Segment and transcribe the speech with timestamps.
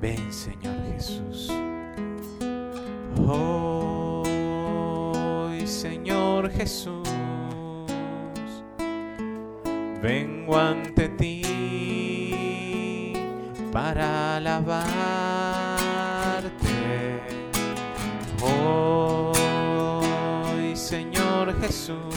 [0.00, 1.50] Ven Señor Jesús.
[3.26, 4.26] Hoy
[5.66, 7.08] Señor Jesús,
[10.00, 11.42] vengo ante ti
[13.72, 14.78] para alabarte.
[18.40, 19.36] Hoy
[20.76, 22.14] Señor Jesús,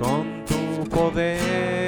[0.00, 1.87] con tu poder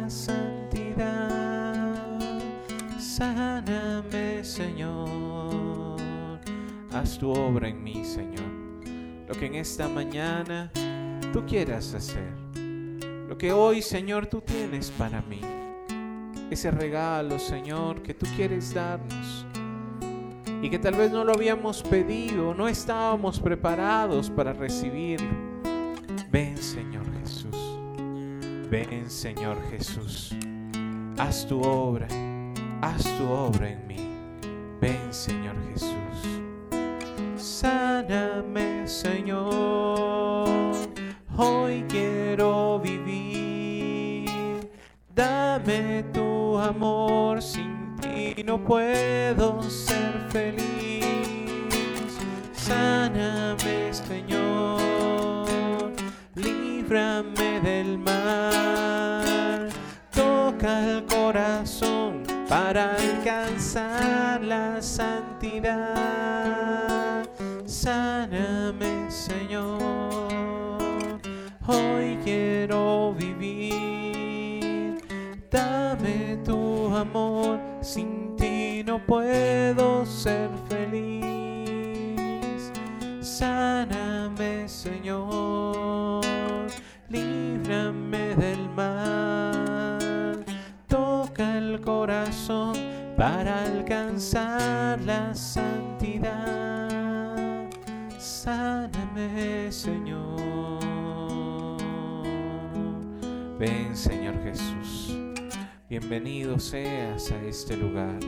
[3.21, 5.99] Sáname, Señor.
[6.91, 8.49] Haz tu obra en mí, Señor.
[9.27, 10.71] Lo que en esta mañana
[11.31, 12.33] tú quieras hacer.
[13.29, 15.39] Lo que hoy, Señor, tú tienes para mí.
[16.49, 19.45] Ese regalo, Señor, que tú quieres darnos.
[20.63, 25.29] Y que tal vez no lo habíamos pedido, no estábamos preparados para recibirlo.
[26.31, 27.55] Ven, Señor Jesús.
[28.71, 30.33] Ven Señor Jesús,
[31.19, 32.07] haz tu obra,
[32.81, 33.97] haz tu obra en mí.
[34.81, 35.95] Ven Señor Jesús.
[37.37, 40.47] Sáname Señor,
[41.37, 44.69] hoy quiero vivir.
[45.13, 51.05] Dame tu amor, sin ti no puedo ser feliz.
[52.53, 55.91] Sáname Señor,
[56.35, 59.69] líbrame del mal.
[60.11, 62.00] Toca el corazón
[62.51, 65.73] para alcanzar la santidad.
[67.65, 70.27] Sáname, Señor.
[71.65, 74.97] Hoy quiero vivir.
[75.49, 77.57] Dame tu amor.
[77.79, 82.19] Sin ti no puedo ser feliz.
[83.21, 86.19] Sáname, Señor.
[87.07, 89.50] Líbrame del mal.
[91.31, 92.73] Toca el corazón
[93.15, 96.89] para alcanzar la santidad.
[98.17, 100.99] Sáname, Señor.
[103.57, 105.17] Ven, Señor Jesús.
[105.89, 108.19] Bienvenido seas a este lugar.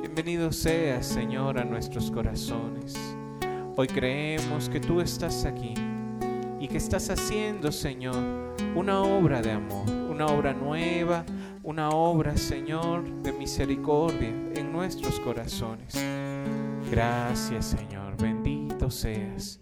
[0.00, 2.96] Bienvenido seas, Señor, a nuestros corazones.
[3.76, 5.74] Hoy creemos que tú estás aquí
[6.58, 8.16] y que estás haciendo, Señor,
[8.74, 11.24] una obra de amor, una obra nueva,
[11.64, 15.94] una obra, Señor, de misericordia en nuestros corazones.
[16.90, 18.16] Gracias, Señor.
[18.16, 19.58] Bendito seas.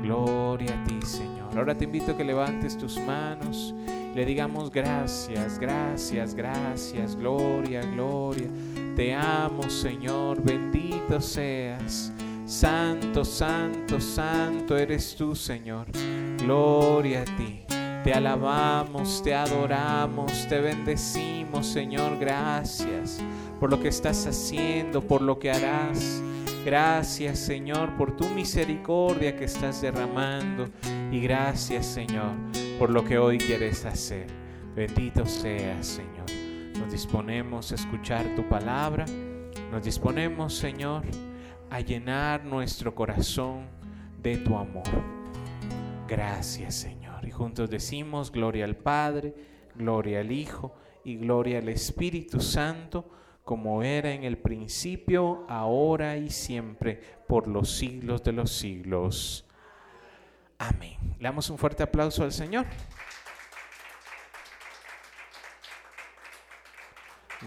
[0.00, 1.58] Gloria a ti, Señor.
[1.58, 3.74] Ahora te invito a que levantes tus manos
[4.14, 8.46] le digamos gracias, gracias, gracias, gloria, gloria.
[8.94, 10.42] Te amo, Señor.
[10.42, 12.12] Bendito seas.
[12.44, 15.86] Santo, santo, santo eres tú, Señor.
[16.36, 17.61] Gloria a ti.
[18.04, 22.18] Te alabamos, te adoramos, te bendecimos, Señor.
[22.18, 23.22] Gracias
[23.60, 26.20] por lo que estás haciendo, por lo que harás.
[26.64, 30.68] Gracias, Señor, por tu misericordia que estás derramando.
[31.12, 32.32] Y gracias, Señor,
[32.76, 34.26] por lo que hoy quieres hacer.
[34.74, 36.26] Bendito seas, Señor.
[36.80, 39.04] Nos disponemos a escuchar tu palabra.
[39.70, 41.04] Nos disponemos, Señor,
[41.70, 43.66] a llenar nuestro corazón
[44.20, 44.82] de tu amor.
[46.08, 47.01] Gracias, Señor.
[47.22, 49.34] Y juntos decimos, gloria al Padre,
[49.74, 50.74] gloria al Hijo
[51.04, 53.10] y gloria al Espíritu Santo,
[53.44, 59.46] como era en el principio, ahora y siempre, por los siglos de los siglos.
[60.58, 60.96] Amén.
[61.18, 62.66] Le damos un fuerte aplauso al Señor.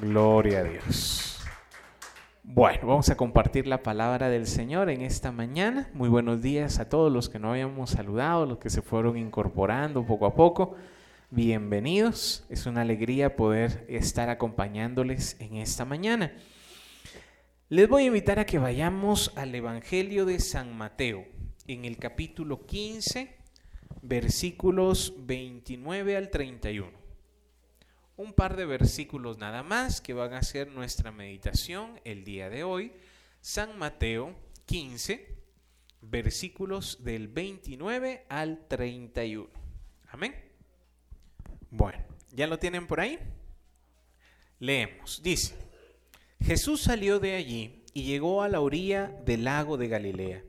[0.01, 1.24] Gloria a Dios.
[2.47, 5.89] Bueno, vamos a compartir la palabra del Señor en esta mañana.
[5.93, 10.05] Muy buenos días a todos los que no habíamos saludado, los que se fueron incorporando
[10.05, 10.75] poco a poco.
[11.31, 12.45] bienvenidos.
[12.49, 16.33] Es una alegría poder estar acompañándoles en esta mañana.
[17.67, 21.25] Les voy a invitar a que vayamos al Evangelio de San Mateo,
[21.67, 23.35] en el capítulo 15,
[24.03, 27.04] versículos 29 al 31.
[28.17, 32.63] Un par de versículos nada más que van a ser nuestra meditación el día de
[32.63, 32.93] hoy.
[33.41, 34.33] San Mateo
[34.65, 35.35] 15,
[36.01, 39.49] versículos del 29 al 31.
[40.07, 40.33] Amén.
[41.69, 43.19] Bueno, ¿ya lo tienen por ahí?
[44.59, 45.21] Leemos.
[45.21, 45.55] Dice,
[46.39, 50.43] Jesús salió de allí y llegó a la orilla del lago de Galilea.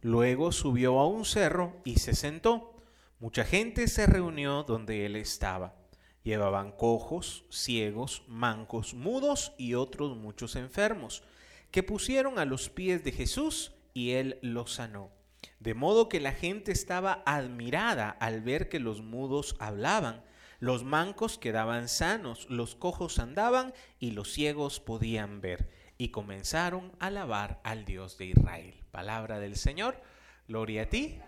[0.00, 2.82] Luego subió a un cerro y se sentó.
[3.20, 5.81] Mucha gente se reunió donde él estaba.
[6.24, 11.22] Llevaban cojos, ciegos, mancos, mudos y otros muchos enfermos,
[11.70, 15.10] que pusieron a los pies de Jesús y él los sanó.
[15.58, 20.22] De modo que la gente estaba admirada al ver que los mudos hablaban,
[20.62, 25.68] los mancos quedaban sanos, los cojos andaban y los ciegos podían ver.
[25.98, 28.74] Y comenzaron a alabar al Dios de Israel.
[28.92, 30.00] Palabra del Señor.
[30.46, 31.18] Gloria a ti,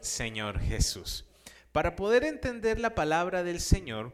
[0.00, 1.24] Señor Jesús.
[1.72, 4.12] Para poder entender la palabra del Señor,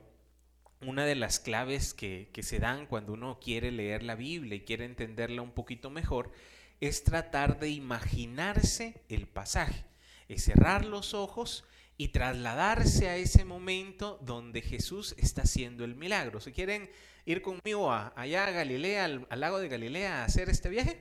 [0.85, 4.85] una de las claves que, se dan cuando uno quiere leer la Biblia y quiere
[4.85, 6.33] entenderla un poquito mejor
[6.81, 9.85] es tratar de imaginarse el pasaje,
[10.29, 11.65] es cerrar los ojos
[11.97, 16.41] y trasladarse a ese momento donde Jesús está haciendo el milagro.
[16.41, 16.91] Si quieren
[17.25, 21.01] ir conmigo a, allá a Galilea, al, lago de Galilea, a hacer este viaje,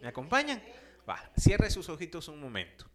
[0.00, 0.62] ¿me acompañan?
[1.08, 2.86] Va, cierre sus ojitos un momento.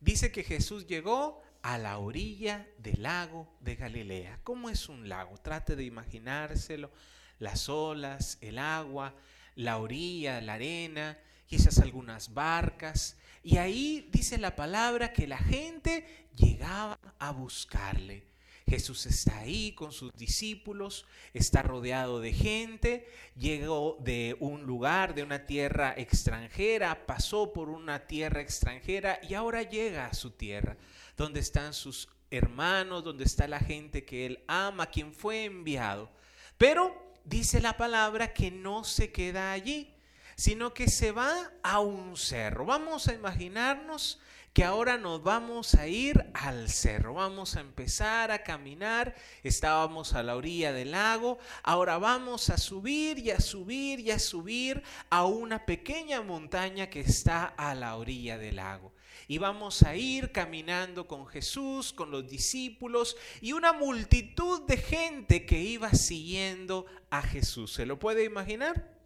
[0.00, 4.40] Dice que Jesús llegó a la orilla del lago de Galilea.
[4.44, 5.36] ¿Cómo es un lago?
[5.38, 6.90] Trate de imaginárselo.
[7.38, 9.14] Las olas, el agua,
[9.54, 13.16] la orilla, la arena, quizás algunas barcas.
[13.42, 18.28] Y ahí dice la palabra que la gente llegaba a buscarle.
[18.68, 25.22] Jesús está ahí con sus discípulos, está rodeado de gente, llegó de un lugar, de
[25.22, 30.76] una tierra extranjera, pasó por una tierra extranjera y ahora llega a su tierra,
[31.18, 36.10] donde están sus hermanos, donde está la gente que él ama, quien fue enviado.
[36.56, 39.94] Pero dice la palabra que no se queda allí,
[40.36, 42.64] sino que se va a un cerro.
[42.64, 44.20] Vamos a imaginarnos
[44.52, 50.22] que ahora nos vamos a ir al cerro, vamos a empezar a caminar, estábamos a
[50.22, 55.26] la orilla del lago, ahora vamos a subir y a subir y a subir a
[55.26, 58.92] una pequeña montaña que está a la orilla del lago.
[59.26, 65.44] Y vamos a ir caminando con Jesús, con los discípulos y una multitud de gente
[65.44, 67.72] que iba siguiendo a Jesús.
[67.72, 68.96] ¿Se lo puede imaginar?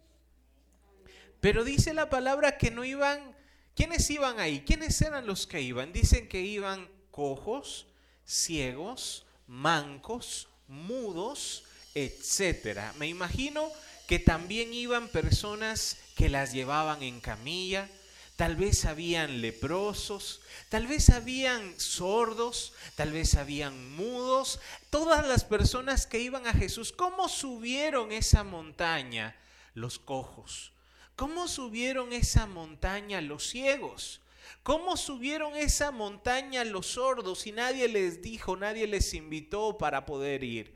[1.39, 3.35] Pero dice la palabra que no iban,
[3.75, 4.63] ¿quiénes iban ahí?
[4.65, 5.91] ¿Quiénes eran los que iban?
[5.91, 7.87] Dicen que iban cojos,
[8.25, 12.93] ciegos, mancos, mudos, etcétera.
[12.97, 13.69] Me imagino
[14.07, 17.89] que también iban personas que las llevaban en camilla,
[18.35, 24.59] tal vez habían leprosos, tal vez habían sordos, tal vez habían mudos,
[24.89, 29.35] todas las personas que iban a Jesús, ¿cómo subieron esa montaña?
[29.75, 30.73] Los cojos,
[31.15, 34.19] ¿Cómo subieron esa montaña los ciegos?
[34.63, 40.43] ¿Cómo subieron esa montaña los sordos y nadie les dijo, nadie les invitó para poder
[40.43, 40.73] ir?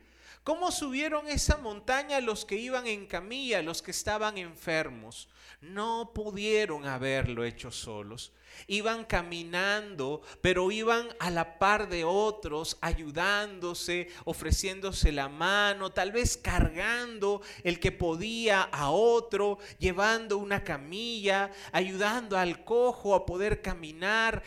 [0.48, 5.28] ¿Cómo subieron esa montaña los que iban en camilla, los que estaban enfermos?
[5.60, 8.32] No pudieron haberlo hecho solos
[8.66, 16.36] iban caminando, pero iban a la par de otros, ayudándose, ofreciéndose la mano, tal vez
[16.36, 24.42] cargando el que podía a otro, llevando una camilla, ayudando al cojo a poder caminar,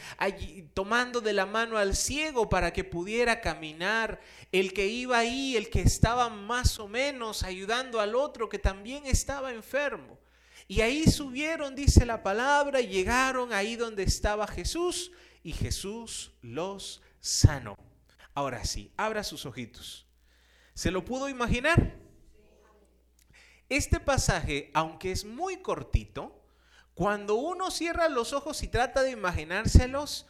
[0.74, 4.20] tomando de la mano al ciego para que pudiera caminar,
[4.51, 9.05] el que iba ahí, el que estaba más o menos ayudando al otro que también
[9.05, 10.17] estaba enfermo.
[10.71, 15.11] Y ahí subieron, dice la palabra, y llegaron ahí donde estaba Jesús
[15.43, 17.75] y Jesús los sanó.
[18.33, 20.07] Ahora sí, abra sus ojitos.
[20.73, 21.97] ¿Se lo pudo imaginar?
[23.67, 26.41] Este pasaje, aunque es muy cortito,
[26.93, 30.25] cuando uno cierra los ojos y trata de imaginárselos,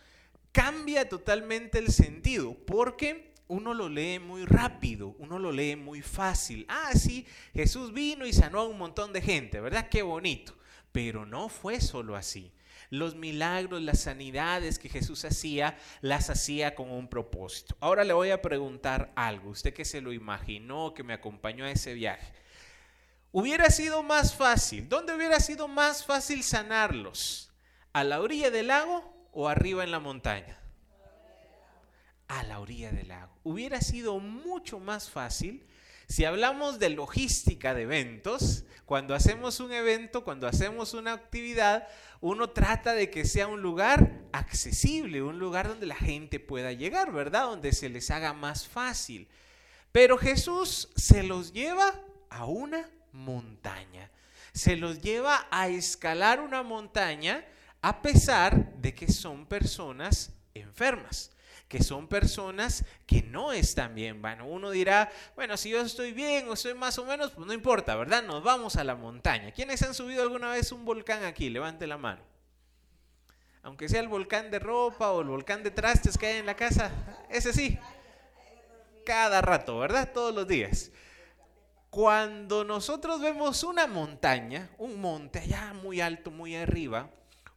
[0.51, 6.65] cambia totalmente el sentido, porque uno lo lee muy rápido, uno lo lee muy fácil.
[6.70, 9.89] Ah, sí, Jesús vino y sanó a un montón de gente, ¿verdad?
[9.89, 10.55] Qué bonito.
[10.93, 12.53] Pero no fue solo así.
[12.89, 17.75] Los milagros, las sanidades que Jesús hacía, las hacía con un propósito.
[17.81, 21.72] Ahora le voy a preguntar algo, usted que se lo imaginó, que me acompañó a
[21.72, 22.31] ese viaje.
[23.34, 27.51] Hubiera sido más fácil, ¿dónde hubiera sido más fácil sanarlos?
[27.91, 30.61] ¿A la orilla del lago o arriba en la montaña?
[32.32, 33.38] A la orilla del lago.
[33.44, 35.66] Hubiera sido mucho más fácil
[36.08, 41.88] si hablamos de logística de eventos, cuando hacemos un evento, cuando hacemos una actividad,
[42.22, 47.12] uno trata de que sea un lugar accesible, un lugar donde la gente pueda llegar,
[47.12, 47.46] ¿verdad?
[47.46, 49.28] Donde se les haga más fácil.
[49.92, 54.10] Pero Jesús se los lleva a una montaña.
[54.54, 57.46] Se los lleva a escalar una montaña
[57.82, 61.32] a pesar de que son personas enfermas
[61.72, 64.22] que son personas que no están bien.
[64.22, 67.54] Bueno, uno dirá, bueno, si yo estoy bien o estoy más o menos, pues no
[67.54, 68.24] importa, ¿verdad?
[68.24, 69.54] Nos vamos a la montaña.
[69.54, 71.50] ¿Quiénes han subido alguna vez un volcán aquí?
[71.50, 72.22] Levante la mano.
[73.63, 76.58] Aunque sea el volcán de ropa o el volcán de trastes que hay en la
[76.58, 76.92] casa,
[77.30, 77.80] ese sí.
[79.06, 80.12] Cada rato, ¿verdad?
[80.13, 80.92] Todos los días.
[81.90, 87.10] Cuando nosotros vemos una montaña, un monte allá muy alto, muy arriba,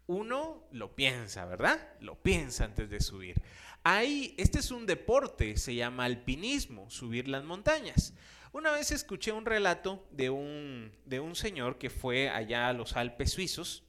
[0.06, 1.94] uno lo piensa, ¿verdad?
[2.00, 3.40] Lo piensa antes de subir.
[3.82, 8.14] Hay, este es un deporte, se llama alpinismo, subir las montañas.
[8.52, 12.96] Una vez escuché un relato de un, de un señor que fue allá a los
[12.96, 13.82] Alpes suizos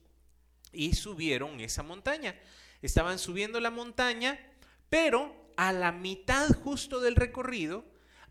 [0.72, 2.34] y subieron esa montaña.
[2.82, 4.38] Estaban subiendo la montaña,
[4.88, 7.84] pero a la mitad justo del recorrido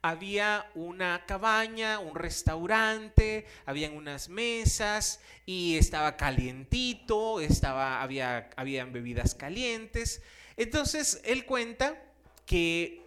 [0.08, 9.34] había una cabaña, un restaurante, habían unas mesas y estaba calientito, estaba, había, habían bebidas
[9.34, 10.22] calientes.
[10.58, 12.00] Entonces él cuenta
[12.46, 13.02] que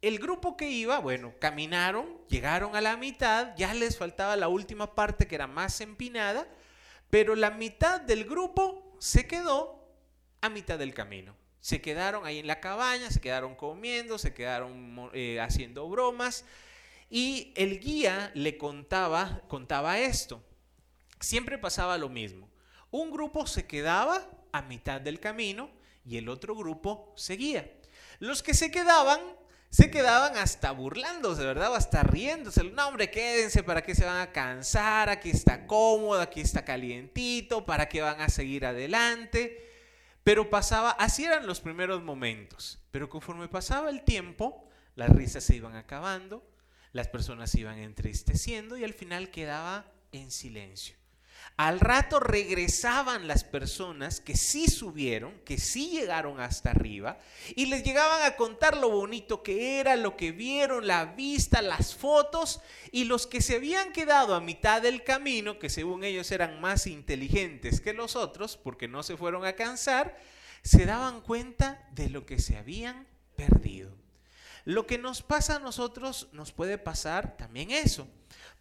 [0.00, 4.94] el grupo que iba, bueno, caminaron, llegaron a la mitad, ya les faltaba la última
[4.94, 6.46] parte que era más empinada,
[7.10, 9.88] pero la mitad del grupo se quedó
[10.40, 11.34] a mitad del camino.
[11.64, 16.44] Se quedaron ahí en la cabaña, se quedaron comiendo, se quedaron eh, haciendo bromas
[17.08, 20.44] y el guía le contaba, contaba esto.
[21.20, 22.50] Siempre pasaba lo mismo.
[22.90, 25.70] Un grupo se quedaba a mitad del camino
[26.04, 27.72] y el otro grupo seguía.
[28.18, 29.20] Los que se quedaban,
[29.70, 31.74] se quedaban hasta burlándose, ¿verdad?
[31.74, 32.62] Hasta riéndose.
[32.62, 35.08] No, hombre, quédense, ¿para qué se van a cansar?
[35.08, 39.73] Aquí está cómodo, aquí está calientito, ¿para qué van a seguir adelante?
[40.24, 42.80] Pero pasaba, así eran los primeros momentos.
[42.90, 46.42] Pero conforme pasaba el tiempo, las risas se iban acabando,
[46.92, 50.96] las personas se iban entristeciendo y al final quedaba en silencio.
[51.56, 57.18] Al rato regresaban las personas que sí subieron, que sí llegaron hasta arriba,
[57.54, 61.94] y les llegaban a contar lo bonito que era, lo que vieron, la vista, las
[61.94, 66.60] fotos, y los que se habían quedado a mitad del camino, que según ellos eran
[66.60, 70.18] más inteligentes que los otros, porque no se fueron a cansar,
[70.64, 73.06] se daban cuenta de lo que se habían
[73.36, 73.92] perdido.
[74.64, 78.08] Lo que nos pasa a nosotros nos puede pasar también eso.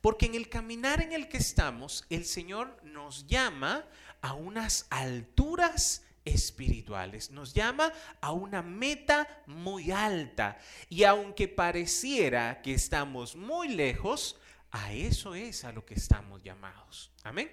[0.02, 3.86] Porque en el caminar en el que estamos, el Señor nos llama
[4.22, 10.58] a unas alturas espirituales, nos llama a una meta muy alta.
[10.90, 14.38] Y aunque pareciera que estamos muy lejos,
[14.72, 17.12] a eso es a lo que estamos llamados.
[17.24, 17.52] Amén.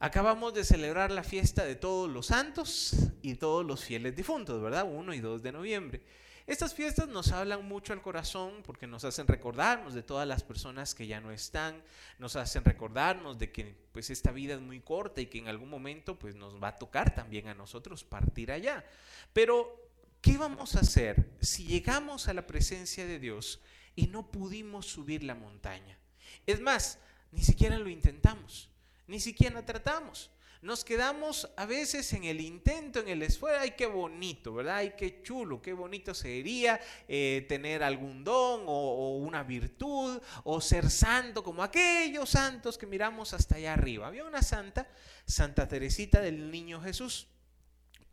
[0.00, 4.86] Acabamos de celebrar la fiesta de todos los santos y todos los fieles difuntos, ¿verdad?
[4.86, 6.02] 1 y 2 de noviembre.
[6.46, 10.94] Estas fiestas nos hablan mucho al corazón porque nos hacen recordarnos de todas las personas
[10.94, 11.82] que ya no están,
[12.18, 15.70] nos hacen recordarnos de que pues esta vida es muy corta y que en algún
[15.70, 18.84] momento pues nos va a tocar también a nosotros partir allá.
[19.32, 23.62] Pero ¿qué vamos a hacer si llegamos a la presencia de Dios
[23.96, 25.98] y no pudimos subir la montaña?
[26.46, 26.98] Es más,
[27.32, 28.68] ni siquiera lo intentamos,
[29.06, 30.30] ni siquiera tratamos
[30.64, 34.76] nos quedamos a veces en el intento, en el esfuerzo, ay, qué bonito, ¿verdad?
[34.78, 40.60] Ay, qué chulo, qué bonito sería eh, tener algún don o, o, una virtud o
[40.62, 44.06] ser santo como aquellos santos que miramos hasta allá arriba.
[44.06, 44.88] Había una santa,
[45.26, 47.28] Santa Teresita del Niño Jesús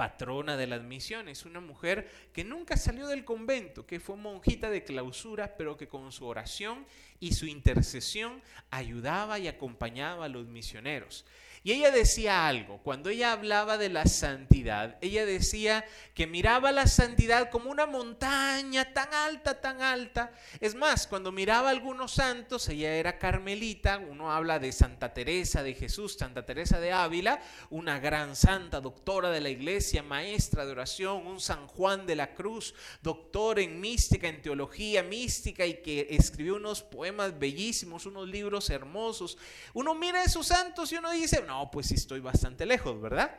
[0.01, 4.83] patrona de las misiones, una mujer que nunca salió del convento, que fue monjita de
[4.83, 6.87] clausura, pero que con su oración
[7.19, 8.41] y su intercesión
[8.71, 11.23] ayudaba y acompañaba a los misioneros.
[11.63, 16.87] Y ella decía algo, cuando ella hablaba de la santidad, ella decía que miraba la
[16.87, 20.31] santidad como una montaña tan alta, tan alta.
[20.59, 25.61] Es más, cuando miraba a algunos santos, ella era carmelita, uno habla de Santa Teresa
[25.61, 27.39] de Jesús, Santa Teresa de Ávila,
[27.69, 32.33] una gran santa, doctora de la iglesia, maestra de oración, un San Juan de la
[32.33, 38.71] Cruz, doctor en mística, en teología mística y que escribió unos poemas bellísimos, unos libros
[38.71, 39.37] hermosos.
[39.75, 43.29] Uno mira a esos santos y uno dice, no, pues sí estoy bastante lejos, ¿verdad?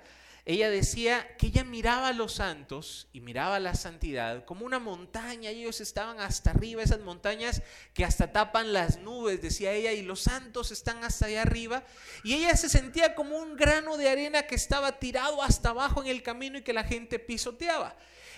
[0.44, 5.48] Ella decía que ella miraba a los santos y miraba la santidad como una montaña,
[5.48, 7.62] ellos estaban hasta arriba, esas montañas
[7.94, 11.84] que hasta tapan las nubes, decía ella, y los santos están hasta allá arriba,
[12.22, 16.08] y ella se sentía como un grano de arena que estaba tirado hasta abajo en
[16.08, 17.96] el camino y que la gente pisoteaba.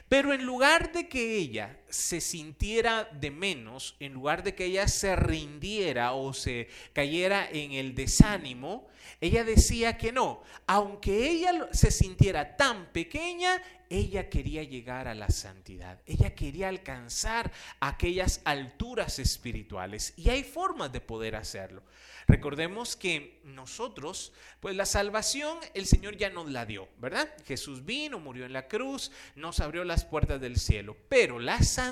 [0.08, 4.88] Pero en lugar de que ella se sintiera de menos, en lugar de que ella
[4.88, 8.88] se rindiera o se cayera en el desánimo,
[9.20, 15.28] ella decía que no, aunque ella se sintiera tan pequeña, ella quería llegar a la
[15.28, 21.82] santidad, ella quería alcanzar aquellas alturas espirituales y hay formas de poder hacerlo.
[22.26, 27.28] Recordemos que nosotros, pues la salvación el Señor ya nos la dio, ¿verdad?
[27.44, 31.83] Jesús vino, murió en la cruz, nos abrió las puertas del cielo, pero la santidad,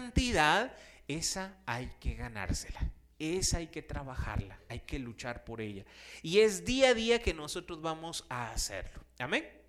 [1.08, 2.80] esa hay que ganársela.
[3.18, 5.84] Esa hay que trabajarla, hay que luchar por ella.
[6.22, 9.04] Y es día a día que nosotros vamos a hacerlo.
[9.18, 9.61] Amén.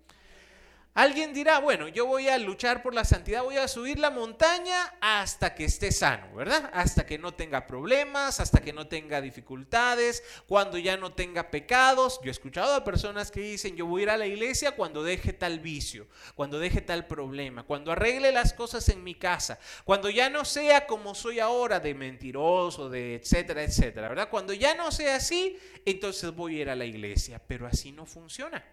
[0.96, 4.94] Alguien dirá, bueno, yo voy a luchar por la santidad, voy a subir la montaña
[5.00, 6.70] hasta que esté sano, ¿verdad?
[6.72, 12.20] Hasta que no tenga problemas, hasta que no tenga dificultades, cuando ya no tenga pecados.
[12.22, 15.02] Yo he escuchado a personas que dicen, yo voy a ir a la iglesia cuando
[15.02, 20.10] deje tal vicio, cuando deje tal problema, cuando arregle las cosas en mi casa, cuando
[20.10, 24.28] ya no sea como soy ahora de mentiroso, de etcétera, etcétera, ¿verdad?
[24.30, 28.06] Cuando ya no sea así, entonces voy a ir a la iglesia, pero así no
[28.06, 28.64] funciona.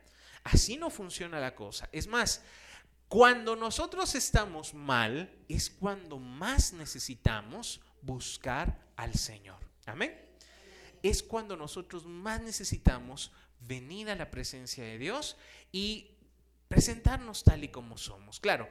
[0.43, 1.89] Así no funciona la cosa.
[1.91, 2.41] Es más,
[3.07, 9.60] cuando nosotros estamos mal es cuando más necesitamos buscar al Señor.
[9.86, 10.17] Amén.
[11.03, 15.38] Es cuando nosotros más necesitamos venir a la presencia de Dios
[15.71, 16.12] y
[16.67, 18.39] presentarnos tal y como somos.
[18.39, 18.69] Claro,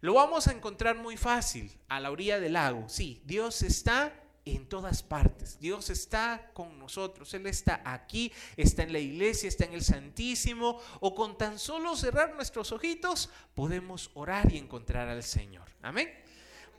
[0.00, 2.88] lo vamos a encontrar muy fácil a la orilla del lago.
[2.88, 4.12] Sí, Dios está
[4.56, 5.58] en todas partes.
[5.60, 7.32] Dios está con nosotros.
[7.34, 10.80] Él está aquí, está en la iglesia, está en el Santísimo.
[11.00, 15.68] O con tan solo cerrar nuestros ojitos podemos orar y encontrar al Señor.
[15.82, 16.08] Amén.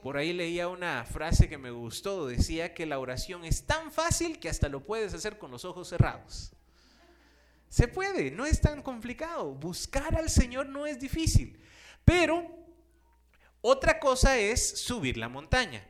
[0.02, 2.28] Por ahí leía una frase que me gustó.
[2.28, 5.90] Decía que la oración es tan fácil que hasta lo puedes hacer con los ojos
[5.90, 6.52] cerrados.
[7.68, 9.54] Se puede, no es tan complicado.
[9.54, 11.60] Buscar al Señor no es difícil.
[12.06, 12.48] Pero
[13.62, 15.86] otra cosa es subir la montaña.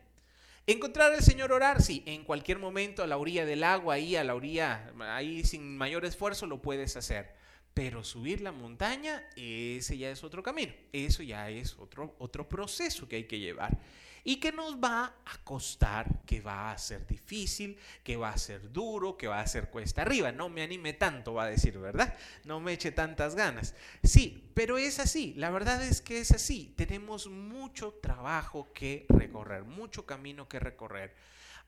[0.72, 4.24] Encontrar al Señor orar, sí, en cualquier momento a la orilla del agua, ahí a
[4.24, 7.34] la orilla, ahí sin mayor esfuerzo lo puedes hacer.
[7.74, 13.08] Pero subir la montaña, ese ya es otro camino, eso ya es otro, otro proceso
[13.08, 13.80] que hay que llevar
[14.24, 18.72] y que nos va a costar, que va a ser difícil, que va a ser
[18.72, 20.32] duro, que va a ser cuesta arriba.
[20.32, 22.16] No me anime tanto, va a decir, ¿verdad?
[22.46, 23.76] No me eche tantas ganas.
[24.04, 26.74] Sí, pero es así, la verdad es que es así.
[26.76, 31.16] Tenemos mucho trabajo que recorrer, mucho camino que recorrer.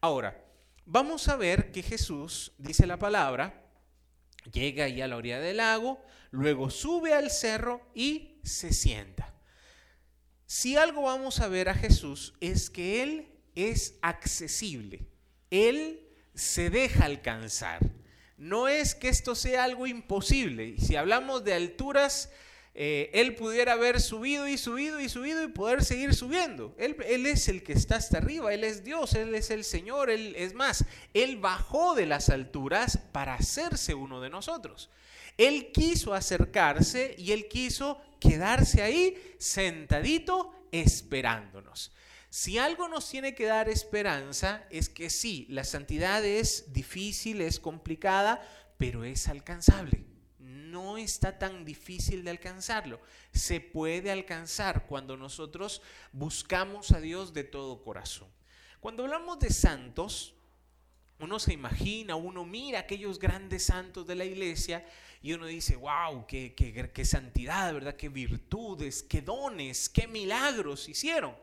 [0.01, 0.43] Ahora,
[0.85, 3.65] vamos a ver que Jesús, dice la palabra,
[4.51, 9.33] llega ahí a la orilla del lago, luego sube al cerro y se sienta.
[10.53, 15.07] Si algo vamos a ver a Jesús es que Él es accesible,
[15.49, 17.79] Él se deja alcanzar.
[18.35, 20.75] No es que esto sea algo imposible.
[20.77, 22.33] Si hablamos de alturas,
[22.75, 26.75] eh, Él pudiera haber subido y subido y subido y poder seguir subiendo.
[26.77, 30.09] Él, él, es el que está hasta arriba, Él es Dios, Él es el Señor,
[30.09, 30.83] Él es más.
[31.13, 34.89] Él bajó de las alturas para hacerse uno de nosotros.
[35.37, 41.91] Él quiso acercarse y Él quiso quedarse ahí sentadito esperándonos.
[42.29, 47.59] Si algo nos tiene que dar esperanza es que sí, la santidad es difícil, es
[47.59, 48.41] complicada,
[48.77, 50.05] pero es alcanzable.
[50.39, 53.01] No está tan difícil de alcanzarlo.
[53.33, 55.81] Se puede alcanzar cuando nosotros
[56.13, 58.29] buscamos a Dios de todo corazón.
[58.79, 60.33] Cuando hablamos de santos,
[61.21, 64.85] uno se imagina, uno mira aquellos grandes santos de la iglesia
[65.21, 67.95] y uno dice, wow, qué, qué, santidad, ¿verdad?
[67.95, 71.35] Qué virtudes, qué dones, qué milagros hicieron.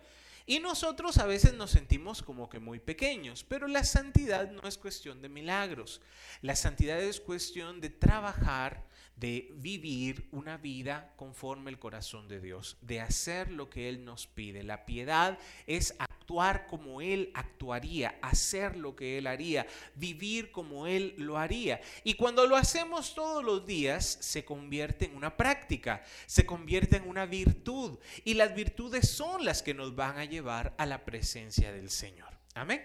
[0.47, 4.79] Y nosotros a veces nos sentimos como que muy pequeños, pero la santidad no es
[4.79, 6.01] cuestión de milagros.
[6.43, 8.83] La santidad es cuestión de trabajar,
[9.19, 14.27] de vivir una vida conforme el corazón de Dios, de hacer lo que Él nos
[14.27, 14.63] pide.
[14.63, 21.15] La piedad es actuar como Él actuaría, hacer lo que Él haría, vivir como Él
[21.19, 21.81] lo haría.
[22.05, 27.09] Y cuando lo hacemos todos los días, se convierte en una práctica, se convierte en
[27.09, 27.99] una virtud.
[28.25, 32.39] Y las virtudes son las que nos van a llevar a la presencia del Señor.
[32.55, 32.83] Amén.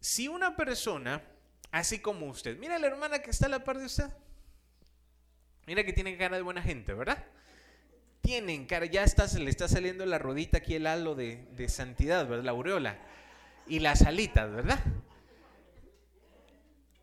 [0.00, 1.22] Si una persona,
[1.70, 4.10] así como usted, mira la hermana que está a la par de usted,
[5.66, 7.24] mira que tiene cara de buena gente, ¿verdad?
[8.22, 11.68] tienen, cara, ya está, se le está saliendo la rodita aquí el halo de, de
[11.68, 12.44] santidad, ¿verdad?
[12.44, 12.98] La aureola.
[13.66, 14.78] Y las alitas, ¿verdad?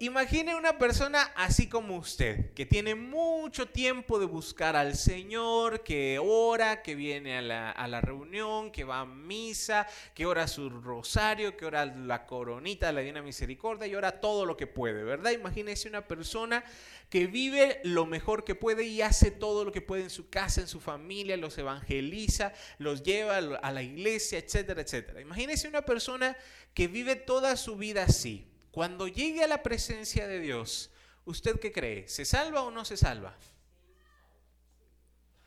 [0.02, 6.18] Imagine una persona así como usted, que tiene mucho tiempo de buscar al Señor, que
[6.24, 11.66] ora, que viene a la, reunión, que va a misa, que ora su rosario, que
[11.66, 15.32] ora la coronita de la Divina Misericordia y ora todo lo que puede, ¿verdad?
[15.32, 16.64] Imagínese una persona
[17.10, 20.62] que vive lo mejor que puede y hace todo lo que puede en su casa,
[20.62, 25.22] en su familia, los evangeliza, los lleva a la iglesia, etcétera, etcétera.
[25.22, 26.38] Imagínese una persona
[26.74, 30.92] que vive toda su vida así cuando llegue a la presencia de Dios,
[31.26, 32.08] ¿usted qué cree?
[32.08, 33.36] ¿Se salva o no se salva?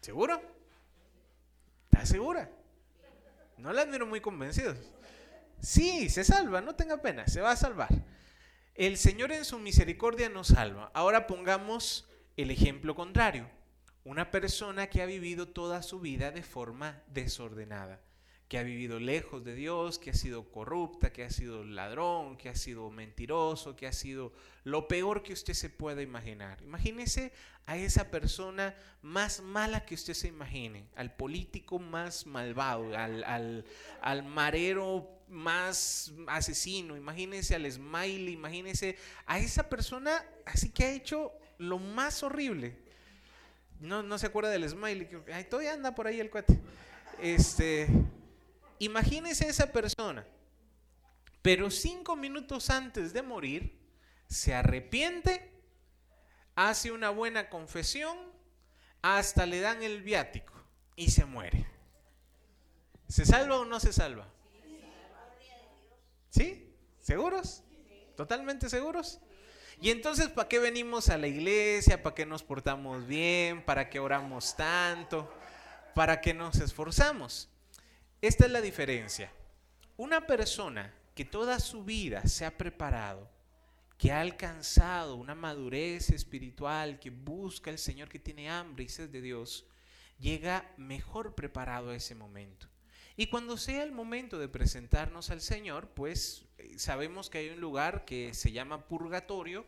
[0.01, 0.43] ¿Seguro?
[1.85, 2.51] ¿Está segura?
[3.57, 4.77] No la admiro muy convencidos.
[5.61, 7.89] Sí, se salva, no tenga pena, se va a salvar.
[8.75, 10.91] El Señor en su misericordia nos salva.
[10.95, 13.51] Ahora pongamos el ejemplo contrario.
[14.05, 18.01] Una persona que ha vivido toda su vida de forma desordenada
[18.53, 22.51] que ha vivido lejos de Dios, que ha sido corrupta, que ha sido ladrón, que
[22.51, 24.31] ha sido mentiroso, que ha sido
[24.65, 26.61] lo peor que usted se pueda imaginar.
[26.63, 27.33] Imagínese
[27.65, 33.65] a esa persona más mala que usted se imagine, al político más malvado, al,
[34.03, 41.33] al marero más asesino, imagínese al smiley, imagínese a esa persona así que ha hecho
[41.57, 42.77] lo más horrible.
[43.81, 46.61] No, no se acuerda del smiley, que todavía anda por ahí el cuate.
[47.19, 47.89] Este,
[48.83, 50.27] Imagínese esa persona,
[51.41, 53.79] pero cinco minutos antes de morir,
[54.27, 55.53] se arrepiente,
[56.57, 58.19] hace una buena confesión,
[59.01, 60.53] hasta le dan el viático
[60.97, 61.65] y se muere.
[63.09, 64.27] ¿Se salva o no se salva?
[66.31, 66.75] ¿Sí?
[66.99, 67.63] ¿Seguros?
[68.17, 69.21] ¿Totalmente seguros?
[69.81, 72.03] Y entonces, ¿para qué venimos a la iglesia?
[72.03, 73.65] ¿Para qué nos portamos bien?
[73.65, 75.33] ¿Para qué oramos tanto?
[75.95, 77.52] ¿Para qué nos esforzamos?
[78.23, 79.33] Esta es la diferencia.
[79.97, 83.29] Una persona que toda su vida se ha preparado,
[83.99, 89.11] que ha alcanzado una madurez espiritual, que busca al Señor, que tiene hambre y sed
[89.11, 89.67] de Dios,
[90.21, 92.69] llega mejor preparado a ese momento.
[93.17, 97.61] Y cuando sea el momento de presentarnos al Señor, pues eh, sabemos que hay un
[97.61, 99.67] lugar que se llama purgatorio,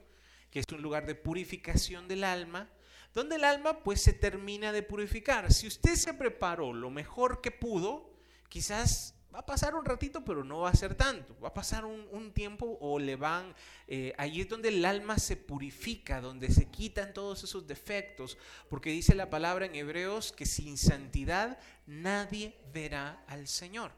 [0.53, 2.71] que es un lugar de purificación del alma,
[3.14, 5.53] donde el alma pues se termina de purificar.
[5.53, 8.13] Si usted se preparó lo mejor que pudo,
[8.48, 11.37] quizás va a pasar un ratito, pero no va a ser tanto.
[11.40, 13.54] Va a pasar un, tiempo o le van,
[13.88, 18.90] eh, allí es donde el alma se purifica, donde se quitan todos esos defectos, porque
[18.90, 23.92] dice la palabra en Hebreos que sin santidad nadie verá al Señor.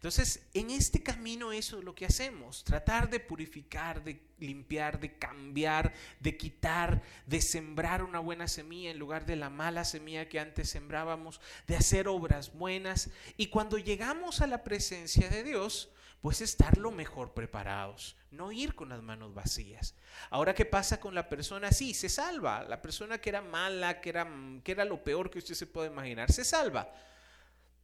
[0.00, 5.18] Entonces, en este camino eso es lo que hacemos, tratar de purificar, de limpiar, de
[5.18, 10.40] cambiar, de quitar, de sembrar una buena semilla en lugar de la mala semilla que
[10.40, 13.10] antes sembrábamos, de hacer obras buenas.
[13.36, 15.90] Y cuando llegamos a la presencia de Dios,
[16.22, 19.94] pues estar lo mejor preparados, no ir con las manos vacías.
[20.30, 21.72] Ahora, ¿qué pasa con la persona?
[21.72, 22.62] Sí, se salva.
[22.62, 24.26] La persona que era mala, que era,
[24.64, 26.90] que era lo peor que usted se puede imaginar, se salva.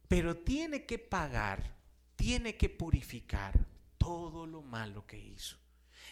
[0.07, 1.76] Pero tiene que pagar
[2.17, 3.53] tiene que purificar
[3.97, 5.55] todo lo malo que hizo.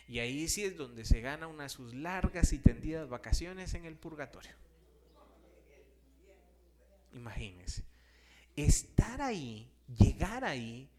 [0.07, 3.95] Y ahí sí es donde se gana una sus largas y tendidas vacaciones en el
[3.95, 4.51] purgatorio.
[7.13, 7.83] Imagínense.
[8.55, 10.89] Estar ahí, llegar ahí,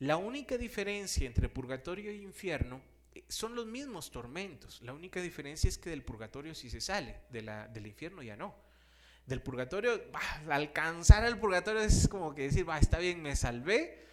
[0.00, 2.80] la única diferencia entre purgatorio e infierno
[3.14, 4.80] eh, son los mismos tormentos.
[4.82, 8.54] La única diferencia es que del purgatorio sí se sale, del infierno ya no.
[9.26, 10.00] Del purgatorio,
[10.48, 14.04] alcanzar al purgatorio es como que decir, va, está bien, me salvé,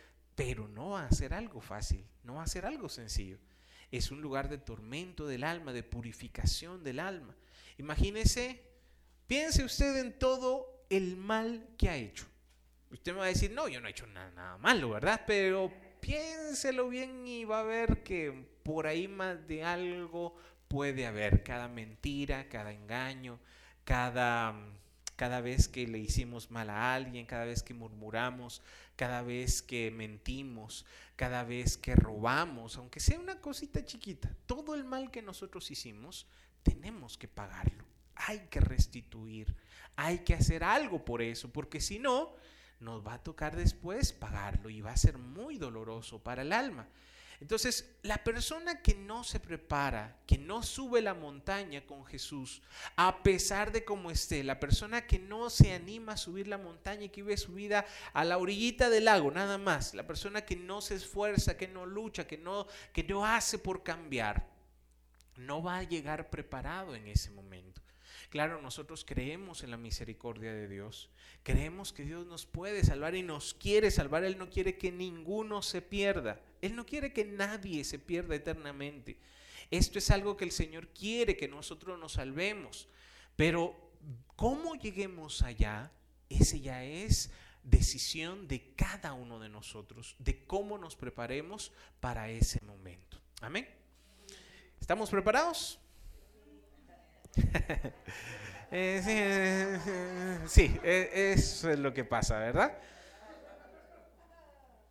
[0.43, 3.37] pero no va a ser algo fácil, no va a ser algo sencillo.
[3.91, 7.35] Es un lugar de tormento del alma, de purificación del alma.
[7.77, 8.59] Imagínese,
[9.27, 12.25] piense usted en todo el mal que ha hecho.
[12.89, 15.21] Usted me va a decir, no, yo no he hecho nada, nada malo, ¿verdad?
[15.27, 18.31] Pero piénselo bien y va a ver que
[18.63, 20.35] por ahí más de algo
[20.67, 21.43] puede haber.
[21.43, 23.39] Cada mentira, cada engaño,
[23.83, 24.55] cada
[25.21, 28.63] cada vez que le hicimos mal a alguien, cada vez que murmuramos,
[28.95, 30.83] cada vez que mentimos,
[31.15, 36.25] cada vez que robamos, aunque sea una cosita chiquita, todo el mal que nosotros hicimos,
[36.63, 37.85] tenemos que pagarlo.
[38.15, 39.55] Hay que restituir,
[39.95, 42.33] hay que hacer algo por eso, porque si no,
[42.79, 46.87] nos va a tocar después pagarlo y va a ser muy doloroso para el alma.
[47.41, 52.61] Entonces, la persona que no se prepara, que no sube la montaña con Jesús,
[52.95, 57.05] a pesar de cómo esté, la persona que no se anima a subir la montaña
[57.05, 60.55] y que vive su vida a la orillita del lago, nada más, la persona que
[60.55, 64.47] no se esfuerza, que no lucha, que no, que no hace por cambiar,
[65.35, 67.81] no va a llegar preparado en ese momento.
[68.31, 71.09] Claro, nosotros creemos en la misericordia de Dios.
[71.43, 74.23] Creemos que Dios nos puede salvar y nos quiere salvar.
[74.23, 76.39] Él no quiere que ninguno se pierda.
[76.61, 79.17] Él no quiere que nadie se pierda eternamente.
[79.69, 82.87] Esto es algo que el Señor quiere que nosotros nos salvemos.
[83.35, 83.75] Pero
[84.37, 85.91] cómo lleguemos allá,
[86.29, 87.31] ese ya es
[87.63, 93.19] decisión de cada uno de nosotros, de cómo nos preparemos para ese momento.
[93.41, 93.67] Amén.
[94.79, 95.80] ¿Estamos preparados?
[98.73, 99.77] Eh,
[100.47, 102.71] sí, e, eso es lo que pasa, ¿verdad?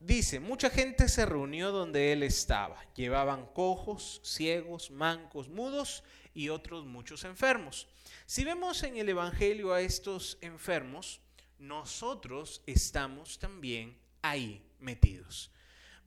[0.01, 2.77] Dice, mucha gente se reunió donde él estaba.
[2.95, 7.89] Llevaban cojos, ciegos, mancos, mudos y otros muchos enfermos.
[8.27, 11.21] Si vemos en el Evangelio a estos enfermos,
[11.59, 15.51] nosotros estamos también ahí metidos.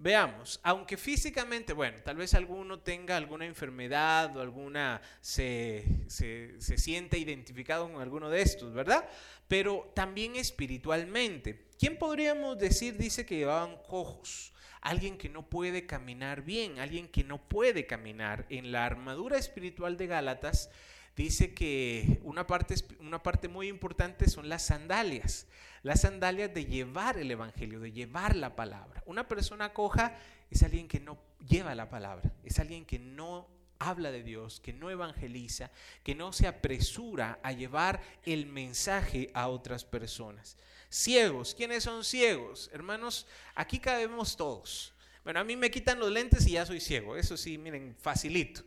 [0.04, 6.78] Veamos, aunque físicamente, bueno, tal vez alguno tenga alguna enfermedad o alguna, se, se, se
[6.78, 9.08] siente identificado con alguno de estos, ¿verdad?
[9.48, 11.70] Pero también espiritualmente.
[11.80, 14.52] ¿Quién podríamos decir, dice que llevaban cojos?
[14.82, 18.46] Alguien que no puede caminar bien, alguien que no puede caminar.
[18.50, 20.70] En la armadura espiritual de Gálatas
[21.16, 25.48] dice que una parte, una parte muy importante son las sandalias.
[25.82, 29.04] Las sandalias de llevar el Evangelio, de llevar la palabra.
[29.06, 30.18] Una persona coja
[30.50, 33.50] es alguien que no lleva la palabra, es alguien que no
[33.80, 35.72] habla de Dios, que no evangeliza,
[36.04, 40.58] que no se apresura a llevar el mensaje a otras personas.
[40.90, 42.70] Ciegos, ¿quiénes son ciegos?
[42.72, 44.94] Hermanos, aquí cabemos todos.
[45.24, 48.62] Bueno, a mí me quitan los lentes y ya soy ciego, eso sí, miren, facilito.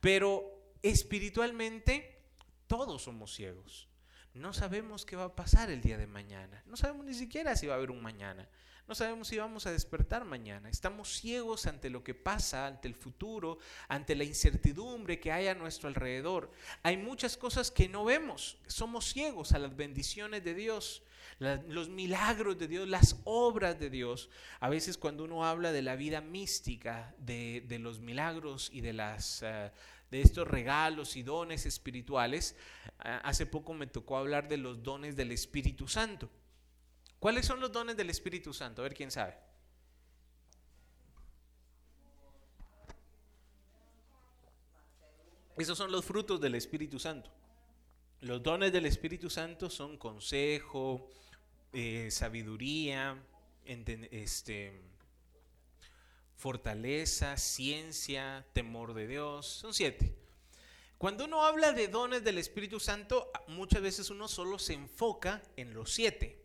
[0.00, 2.22] Pero espiritualmente
[2.66, 3.88] todos somos ciegos.
[4.34, 6.62] No sabemos qué va a pasar el día de mañana.
[6.66, 8.48] No sabemos ni siquiera si va a haber un mañana.
[8.88, 10.70] No sabemos si vamos a despertar mañana.
[10.70, 15.54] Estamos ciegos ante lo que pasa, ante el futuro, ante la incertidumbre que hay a
[15.54, 16.50] nuestro alrededor.
[16.82, 18.56] Hay muchas cosas que no vemos.
[18.66, 21.02] Somos ciegos a las bendiciones de Dios,
[21.38, 24.30] los milagros de Dios, las obras de Dios.
[24.58, 29.42] A veces cuando uno habla de la vida mística, de, los milagros y de las...
[29.42, 29.70] Eh,
[30.10, 32.56] de estos regalos y dones espirituales,
[32.98, 36.30] hace poco me tocó hablar de los dones del Espíritu Santo.
[37.18, 38.82] ¿Cuáles son los dones del Espíritu Santo?
[38.82, 39.36] A ver quién sabe.
[45.56, 47.32] Esos son los frutos del Espíritu Santo.
[48.20, 51.10] Los dones del Espíritu Santo son consejo,
[51.72, 53.20] eh, sabiduría,
[53.64, 54.80] este,
[56.38, 59.46] fortaleza, ciencia, temor de Dios.
[59.46, 60.14] Son siete.
[60.96, 65.74] Cuando uno habla de dones del Espíritu Santo, muchas veces uno solo se enfoca en
[65.74, 66.42] los siete.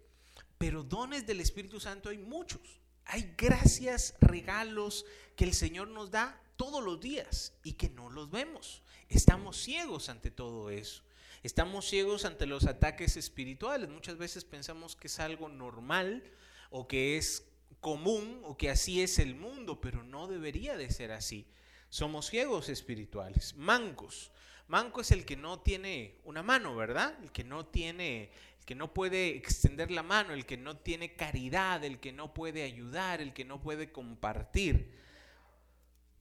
[0.58, 2.62] Pero dones del Espíritu Santo hay muchos.
[3.06, 8.32] Hay gracias, regalos que el Señor nos da todos los días y que no los
[8.32, 8.82] vemos.
[9.10, 11.04] Estamos ciegos ante todo eso.
[11.44, 13.90] Estamos ciegos ante los ataques espirituales.
[13.90, 16.24] Muchas veces pensamos que es algo normal
[16.72, 17.53] o que es
[17.84, 21.46] común o que así es el mundo, pero no debería de ser así.
[21.90, 24.32] Somos ciegos espirituales, mancos.
[24.68, 27.16] Manco es el que no tiene una mano, ¿verdad?
[27.22, 31.14] El que no tiene, el que no puede extender la mano, el que no tiene
[31.14, 34.98] caridad, el que no puede ayudar, el que no puede compartir.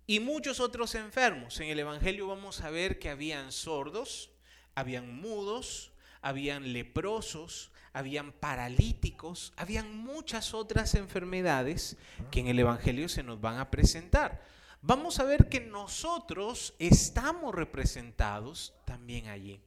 [0.06, 1.58] Y muchos otros enfermos.
[1.60, 4.30] En el Evangelio vamos a ver que habían sordos,
[4.74, 11.96] habían mudos, habían leprosos, habían paralíticos, habían muchas otras enfermedades
[12.30, 14.42] que en el Evangelio se nos van a presentar.
[14.80, 19.60] Vamos a ver que nosotros estamos representados también allí.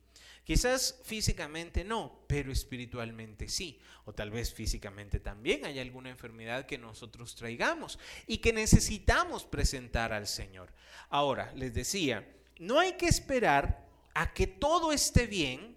[0.44, 3.80] Quizás físicamente no, pero espiritualmente sí.
[4.06, 10.14] O tal vez físicamente también hay alguna enfermedad que nosotros traigamos y que necesitamos presentar
[10.14, 10.72] al Señor.
[11.10, 12.28] Ahora, les decía,
[12.60, 15.76] no hay que esperar a que todo esté bien,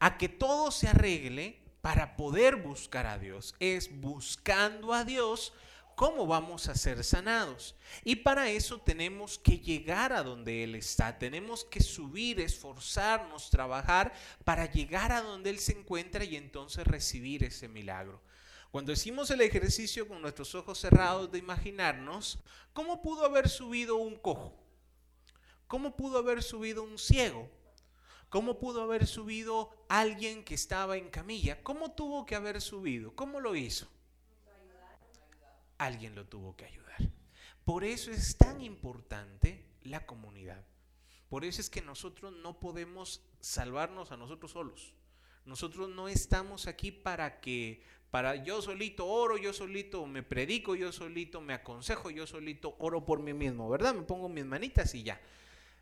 [0.00, 3.54] a que todo se arregle para poder buscar a Dios.
[3.58, 5.52] Es buscando a Dios
[5.94, 7.74] cómo vamos a ser sanados.
[8.04, 11.18] Y para eso tenemos que llegar a donde Él está.
[11.18, 14.12] Tenemos que subir, esforzarnos, trabajar
[14.44, 18.22] para llegar a donde Él se encuentra y entonces recibir ese milagro.
[18.70, 22.38] Cuando hicimos el ejercicio con nuestros ojos cerrados de imaginarnos,
[22.72, 24.56] ¿cómo pudo haber subido un cojo?
[25.66, 27.48] ¿Cómo pudo haber subido un ciego?
[28.30, 31.62] ¿Cómo pudo haber subido alguien que estaba en camilla?
[31.64, 33.12] ¿Cómo tuvo que haber subido?
[33.16, 33.88] ¿Cómo lo hizo?
[35.78, 36.96] Alguien lo tuvo que ayudar.
[37.64, 40.64] Por eso es tan importante la comunidad.
[41.28, 44.94] Por eso es que nosotros no podemos salvarnos a nosotros solos.
[45.44, 50.92] Nosotros no estamos aquí para que, para yo solito oro, yo solito me predico, yo
[50.92, 53.92] solito me aconsejo, yo solito oro por mí mismo, ¿verdad?
[53.92, 55.20] Me pongo mis manitas y ya.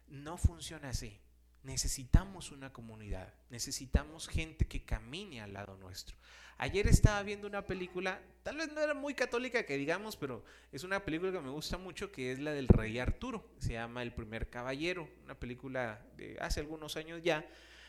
[0.09, 1.19] No funciona así.
[1.63, 6.17] Necesitamos una comunidad, necesitamos gente que camine al lado nuestro.
[6.61, 10.83] Ayer estaba viendo una película, tal vez no era muy católica que digamos, pero es
[10.83, 13.49] una película que me gusta mucho, que es la del rey Arturo.
[13.59, 17.47] Se llama El primer caballero, una película de hace algunos años ya.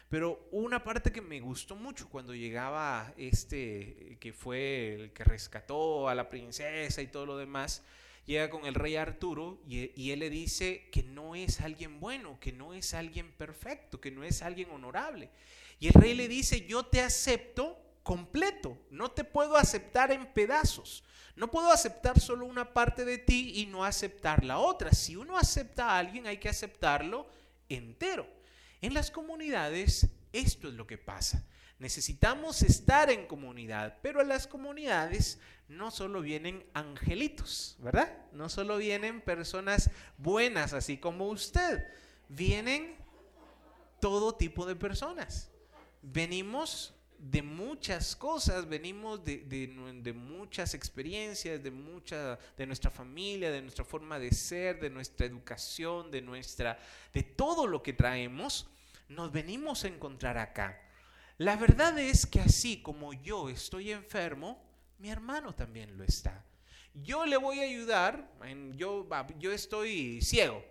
[0.09, 6.09] Pero una parte que me gustó mucho cuando llegaba este, que fue el que rescató
[6.09, 7.83] a la princesa y todo lo demás,
[8.29, 12.51] llega con el rey Arturo y, él le dice que no es alguien bueno, que
[12.51, 15.31] no es alguien perfecto, que no es alguien honorable.
[15.79, 21.03] Y el rey le dice, yo te acepto completo, no te puedo aceptar en pedazos.
[21.35, 24.91] No puedo aceptar solo una parte de ti y no aceptar la otra.
[24.91, 27.27] Si uno acepta a alguien, hay que aceptarlo
[27.67, 28.27] entero.
[28.79, 31.47] En las comunidades, esto es lo que pasa.
[31.79, 35.39] Necesitamos estar en comunidad, pero a las comunidades
[35.69, 38.17] no solo vienen angelitos, ¿verdad?
[38.33, 41.85] No solo vienen personas buenas, así como usted.
[42.27, 42.97] Vienen
[44.01, 45.49] todo tipo de personas.
[46.01, 53.61] Venimos de muchas cosas, venimos de, de, muchas experiencias, de, mucha, de nuestra familia, de
[53.61, 56.79] nuestra forma de ser, de nuestra educación, de, nuestra,
[57.13, 58.69] de todo lo que traemos,
[59.09, 60.81] nos venimos a encontrar acá.
[61.39, 64.61] La verdad es que así como yo estoy enfermo,
[64.97, 66.43] mi hermano también lo está.
[66.93, 68.29] Yo le voy a ayudar,
[68.75, 70.61] yo, yo estoy ciego,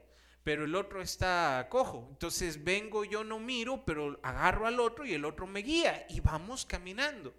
[0.45, 2.07] pero el otro está cojo.
[2.11, 6.21] Entonces vengo, yo no miro, pero agarro al otro y el otro me guía y
[6.21, 7.33] vamos caminando.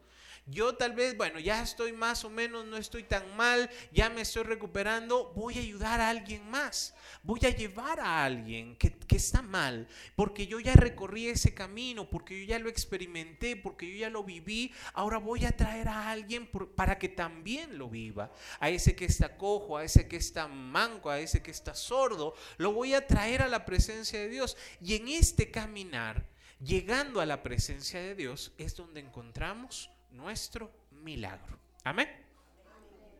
[0.51, 4.21] Yo tal vez, bueno, ya estoy más o menos, no estoy tan mal, ya me
[4.21, 9.41] estoy recuperando, voy a ayudar a alguien más, voy a llevar a alguien que, está
[9.41, 14.09] mal, porque yo ya recorrí ese camino, porque yo ya lo experimenté, porque yo ya
[14.09, 18.95] lo viví, ahora voy a traer a alguien para que también lo viva, a ese
[18.95, 22.93] que está cojo, a ese que está manco, a ese que está sordo, lo voy
[22.93, 24.55] a traer a la presencia de Dios.
[24.81, 26.25] Y en este caminar,
[26.63, 31.57] llegando a la presencia de Dios, es donde encontramos nuestro milagro.
[31.83, 32.09] Amén.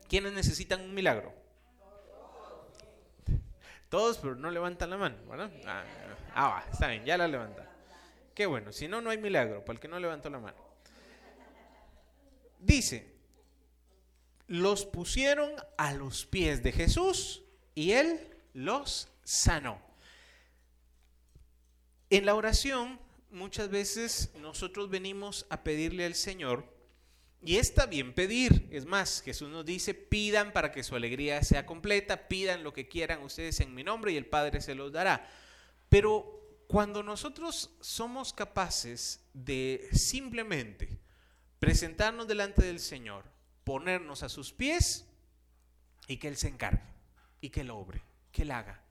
[0.08, 1.34] ¿Quiénes necesitan un milagro?
[3.90, 5.52] Todos, pero no levantan la mano, ¿verdad?
[5.66, 5.84] Ah,
[6.36, 7.68] ah está bien, ya la levantan.
[8.36, 10.58] Qué bueno, si no, no hay milagro, para el que no levantó la mano.
[12.60, 13.16] Dice,
[14.48, 17.44] los pusieron a los pies de Jesús
[17.76, 19.82] y él los sanó.
[22.10, 23.00] En la oración,
[23.32, 26.79] muchas veces nosotros venimos a pedirle al Señor
[27.42, 28.68] y está bien pedir.
[28.72, 32.88] Es más, Jesús nos dice, pidan para que su alegría sea completa, pidan lo que
[32.88, 35.30] quieran ustedes en mi nombre y el Padre se los dará.
[35.88, 41.00] Pero cuando nosotros somos capaces de simplemente
[41.60, 43.24] presentarnos delante del Señor,
[43.64, 45.08] ponernos a sus pies
[46.08, 46.84] y que Él se encargue
[47.42, 48.84] y que Él obre, que Él haga.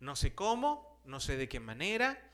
[0.00, 2.30] No sé cómo, no sé de qué manera,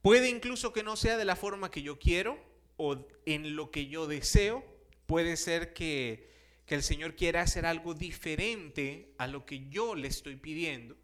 [0.00, 2.42] puede incluso que no sea de la forma que yo quiero,
[2.82, 4.64] o en lo que yo deseo.
[5.06, 6.28] Puede ser que,
[6.66, 10.96] que el Señor quiera hacer algo diferente a lo que yo le estoy pidiendo.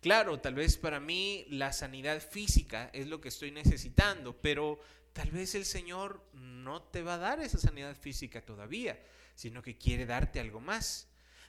[0.00, 4.80] Claro, tal vez para mí la sanidad física es lo que estoy necesitando, pero
[5.12, 8.98] tal vez el Señor no te va a dar esa sanidad física todavía,
[9.34, 11.08] sino que quiere darte algo más.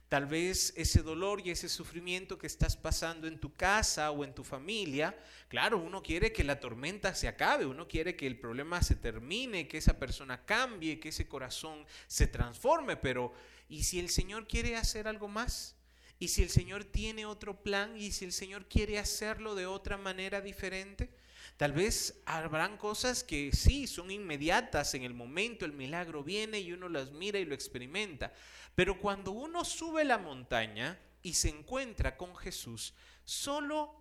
[0.09, 4.33] Tal vez ese dolor y ese sufrimiento que estás pasando en tu casa o en
[4.33, 5.15] tu familia,
[5.47, 9.67] claro, uno quiere que la tormenta se acabe, uno quiere que el problema se termine,
[9.67, 13.33] que esa persona cambie, que ese corazón se transforme, pero
[13.69, 15.75] ¿y si el Señor quiere hacer algo más?
[16.17, 17.95] ¿Y si el Señor tiene otro plan?
[17.95, 21.11] ¿Y si el Señor quiere hacerlo de otra manera diferente?
[21.59, 26.71] Tal vez habrán cosas que sí, son inmediatas en el momento, el milagro viene y
[26.71, 28.31] uno las mira y lo experimenta.
[28.75, 32.93] Pero cuando uno sube la montaña y se encuentra con Jesús,
[33.25, 33.93] solo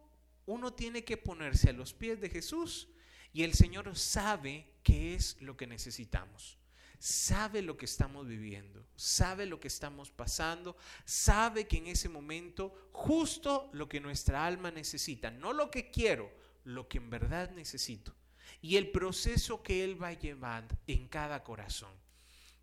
[0.47, 2.91] uno tiene que ponerse a los pies de Jesús
[3.33, 6.59] y el Señor sabe qué es lo que necesitamos.
[7.01, 12.89] Sabe lo que estamos viviendo, sabe lo que estamos pasando, sabe que en ese momento
[12.93, 16.38] justo lo que nuestra alma necesita, no lo que quiero,
[16.69, 18.15] lo que en verdad necesito.
[18.61, 21.93] Y el proceso que Él va a llevar en cada corazón.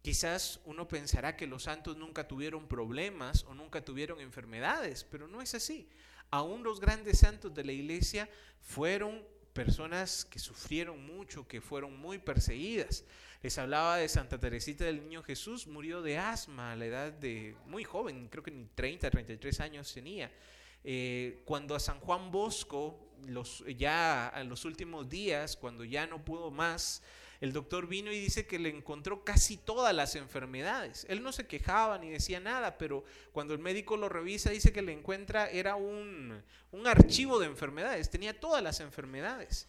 [0.01, 5.41] Quizás uno pensará que los santos nunca tuvieron problemas o nunca tuvieron enfermedades, pero no
[5.41, 5.89] es así.
[6.29, 8.29] Aún los grandes santos de la iglesia
[8.61, 13.03] fueron personas que sufrieron mucho, que fueron muy perseguidas.
[13.41, 17.55] Les hablaba de Santa Teresita del Niño Jesús, murió de asma a la edad de
[17.65, 20.31] muy joven, creo que ni 30, 33 años tenía.
[20.83, 26.23] Eh, cuando a San Juan Bosco, los, ya a los últimos días, cuando ya no
[26.23, 27.01] pudo más,
[27.41, 31.05] el doctor vino y dice que le encontró casi todas las enfermedades.
[31.09, 34.81] Él no se quejaba ni decía nada, pero cuando el médico lo revisa dice que
[34.81, 39.67] le encuentra, era un, un archivo de enfermedades, tenía todas las enfermedades.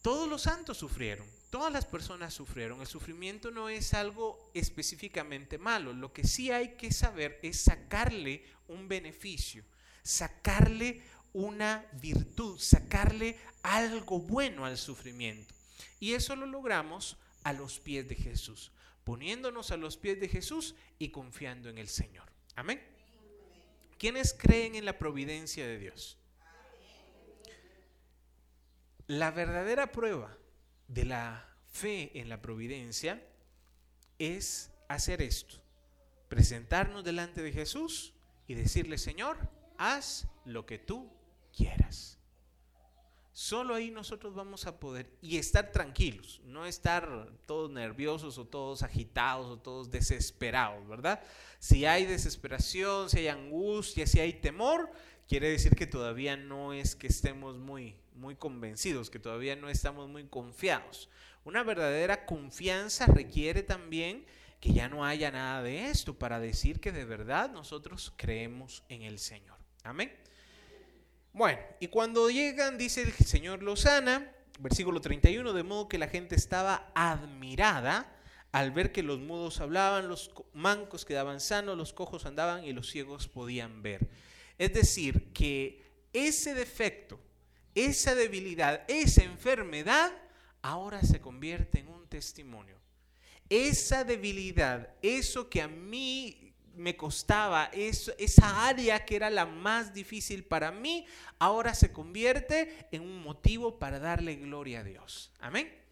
[0.00, 2.80] todos los santos sufrieron, todas las personas sufrieron.
[2.80, 5.92] El sufrimiento no es algo específicamente malo.
[5.92, 9.62] Lo que sí hay que saber es sacarle un beneficio,
[10.02, 11.02] sacarle
[11.32, 15.54] una virtud, sacarle algo bueno al sufrimiento.
[16.00, 18.72] Y eso lo logramos a los pies de Jesús,
[19.04, 22.30] poniéndonos a los pies de Jesús y confiando en el Señor.
[22.54, 22.82] Amén.
[23.98, 26.18] ¿Quiénes creen en la providencia de Dios?
[29.06, 30.36] La verdadera prueba
[30.88, 33.22] de la fe en la providencia
[34.18, 35.62] es hacer esto,
[36.28, 38.12] presentarnos delante de Jesús
[38.46, 39.38] y decirle, Señor,
[39.78, 41.10] haz lo que tú
[41.56, 42.18] quieras.
[43.32, 48.82] Solo ahí nosotros vamos a poder y estar tranquilos, no estar todos nerviosos o todos
[48.82, 51.22] agitados o todos desesperados, ¿verdad?
[51.58, 54.90] Si hay desesperación, si hay angustia, si hay temor,
[55.26, 60.08] quiere decir que todavía no es que estemos muy muy convencidos, que todavía no estamos
[60.08, 61.08] muy confiados.
[61.44, 64.24] Una verdadera confianza requiere también
[64.60, 69.02] que ya no haya nada de esto para decir que de verdad nosotros creemos en
[69.02, 69.56] el Señor.
[69.82, 70.21] Amén.
[71.34, 74.30] Bueno, y cuando llegan, dice el Señor Lozana,
[74.60, 78.14] versículo 31, de modo que la gente estaba admirada
[78.52, 82.90] al ver que los mudos hablaban, los mancos quedaban sanos, los cojos andaban y los
[82.90, 84.10] ciegos podían ver.
[84.58, 87.18] Es decir, que ese defecto,
[87.74, 90.12] esa debilidad, esa enfermedad,
[90.60, 92.76] ahora se convierte en un testimonio.
[93.48, 96.41] Esa debilidad, eso que a mí
[96.76, 101.06] me costaba, esa área que era la más difícil para mí,
[101.38, 105.30] ahora se convierte en un motivo para darle gloria a Dios.
[105.40, 105.82] Amén.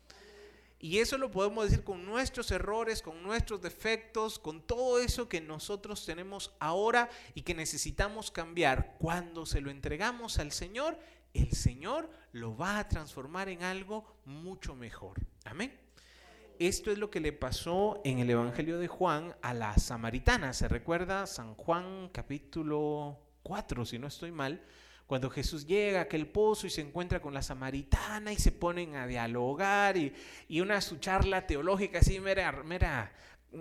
[0.83, 5.43] Y eso lo podemos decir con nuestros errores, con nuestros defectos, con todo eso que
[5.43, 8.97] nosotros tenemos ahora y que necesitamos cambiar.
[8.99, 10.99] Cuando se lo entregamos al Señor,
[11.35, 15.21] el Señor lo va a transformar en algo mucho mejor.
[15.45, 15.79] Amén.
[16.61, 20.53] Esto es lo que le pasó en el Evangelio de Juan a la samaritana.
[20.53, 24.61] ¿Se recuerda San Juan capítulo 4, si no estoy mal?
[25.07, 28.95] Cuando Jesús llega a aquel pozo y se encuentra con la samaritana y se ponen
[28.97, 30.13] a dialogar y,
[30.61, 33.11] una su charla teológica así mera, mera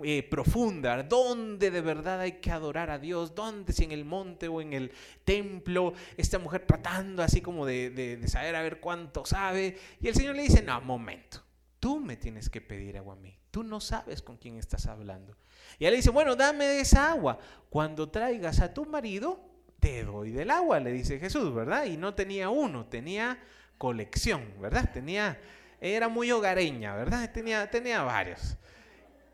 [0.04, 4.46] eh, profunda, dónde de verdad hay que adorar a Dios, dónde, si en el monte
[4.46, 4.92] o en el
[5.24, 10.14] templo, esta mujer tratando así como de, de saber a ver cuánto sabe, y el
[10.14, 11.42] Señor le dice, no, momento,
[11.80, 13.34] Tú me tienes que pedir agua a mí.
[13.50, 15.34] Tú no sabes con quién estás hablando.
[15.78, 17.38] Y él le dice, bueno, dame esa agua.
[17.70, 19.40] Cuando traigas a tu marido,
[19.80, 21.86] te doy del agua, le dice Jesús, ¿verdad?
[21.86, 23.38] Y no tenía uno, tenía
[23.78, 24.90] colección, ¿verdad?
[24.92, 25.40] Tenía,
[25.80, 27.32] era muy hogareña, ¿verdad?
[27.32, 28.58] Tenía, tenía varios.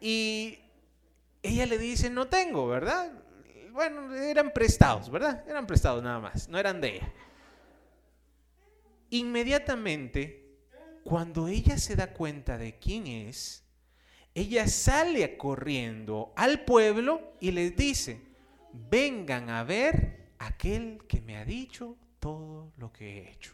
[0.00, 0.60] Y
[1.42, 3.10] ella le dice, no tengo, ¿verdad?
[3.72, 5.44] Bueno, eran prestados, ¿verdad?
[5.48, 7.12] Eran prestados nada más, no eran de ella.
[9.10, 10.45] Inmediatamente
[11.06, 13.62] cuando ella se da cuenta de quién es,
[14.34, 18.20] ella sale corriendo al pueblo y les dice,
[18.72, 23.52] vengan a ver aquel que me ha dicho todo lo que he hecho.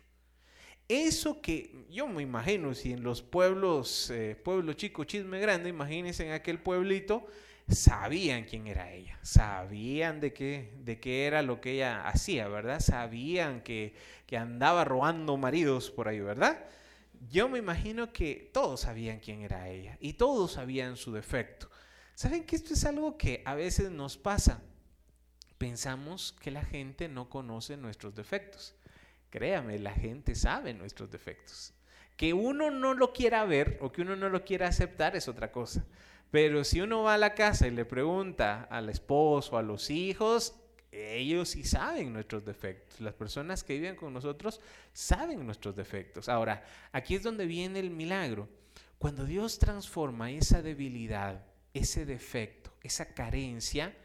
[0.88, 6.26] Eso que yo me imagino, si en los pueblos, eh, pueblo chico, chisme grande, imagínense
[6.26, 7.26] en aquel pueblito,
[7.68, 12.80] sabían quién era ella, sabían de qué, de qué era lo que ella hacía, ¿verdad?
[12.80, 13.94] Sabían que,
[14.26, 16.64] que andaba robando maridos por ahí, ¿verdad?
[17.31, 21.70] Yo me imagino que todos sabían quién era ella y todos sabían su defecto.
[22.14, 24.62] ¿Saben que esto es algo que a veces nos pasa?
[25.59, 28.75] Pensamos que la gente no conoce nuestros defectos.
[29.31, 31.73] Créame, la gente sabe nuestros defectos.
[32.16, 35.53] Que uno no lo quiera ver o que uno no lo quiera aceptar es otra
[35.53, 35.85] cosa.
[36.31, 40.55] Pero si uno va a la casa y le pregunta al esposo, a los hijos,
[40.93, 43.01] ellos sí saben nuestros defectos.
[43.01, 44.61] Las personas que viven con nosotros
[44.93, 46.28] saben nuestros defectos.
[46.28, 48.49] Ahora, aquí es donde viene el milagro.
[48.99, 53.97] Cuando Dios transforma esa debilidad, ese defecto, esa carencia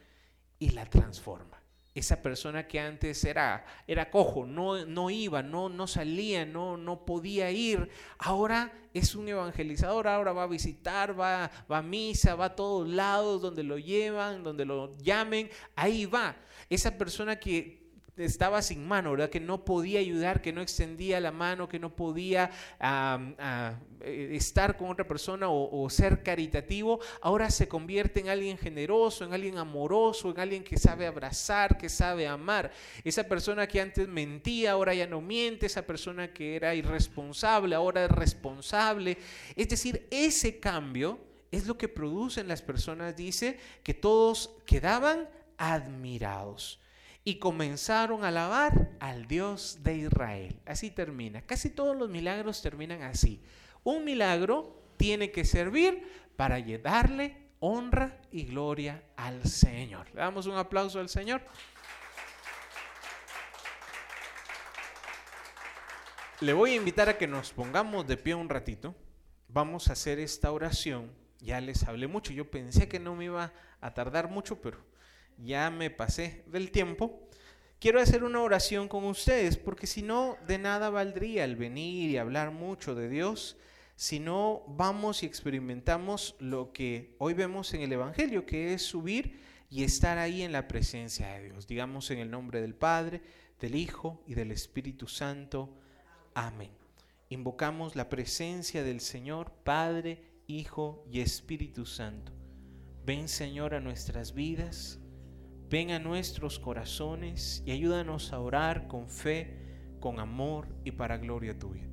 [0.57, 1.61] y la transforma
[1.97, 7.05] esa persona que antes era, era cojo, no, no iba, no, no salía, no, no
[7.05, 12.45] podía ir, ahora es un evangelizador, ahora va a visitar, va, va a misa, va
[12.45, 16.35] a todos lados donde lo llevan, donde lo llamen, ahí va.
[16.69, 17.87] Esa persona que
[18.17, 19.29] estaba sin mano, ¿verdad?
[19.29, 22.49] Que no podía ayudar, que no extendía la mano, que no podía
[22.79, 29.33] eh, estar con otra persona o, ser caritativo, ahora se convierte en alguien generoso, en
[29.33, 32.71] alguien amoroso, en alguien que sabe abrazar, que sabe amar.
[33.03, 38.05] Esa persona que antes mentía, ahora ya no miente, esa persona que era irresponsable, ahora
[38.05, 39.17] es responsable.
[39.55, 41.19] Es decir, ese cambio
[41.51, 46.79] es lo que producen las personas, dice, que todos quedaban admirados.
[47.23, 50.61] y comenzaron a alabar al Dios de Israel.
[50.65, 51.41] Así termina.
[51.41, 53.43] Casi todos los milagros terminan así.
[53.83, 60.07] Un milagro tiene que servir para darle honra y gloria al Señor.
[60.13, 61.41] Le damos un aplauso al Señor.
[66.39, 68.95] Le voy a invitar a que nos pongamos de pie un ratito.
[69.47, 71.11] Vamos a hacer esta oración.
[71.39, 72.31] Ya les hablé mucho.
[72.31, 73.51] Yo pensé que no me iba
[73.81, 74.77] a tardar mucho, pero
[75.37, 77.27] ya me pasé del tiempo.
[77.79, 82.17] Quiero hacer una oración con ustedes, porque si no, de nada valdría el venir y
[82.17, 83.57] hablar mucho de Dios,
[83.95, 89.39] si no vamos y experimentamos lo que hoy vemos en el Evangelio, que es subir
[89.69, 91.67] y estar ahí en la presencia de Dios.
[91.67, 93.21] Digamos en el nombre del Padre,
[93.59, 95.77] del Hijo y del Espíritu Santo.
[96.33, 96.71] Amén.
[97.29, 102.31] Invocamos la presencia del Señor, Padre, Hijo y Espíritu Santo.
[103.05, 104.99] Ven Señor a nuestras vidas
[105.69, 109.57] Ven a nuestros corazones y ayúdanos a orar con fe,
[109.99, 111.87] con amor y para gloria tuya.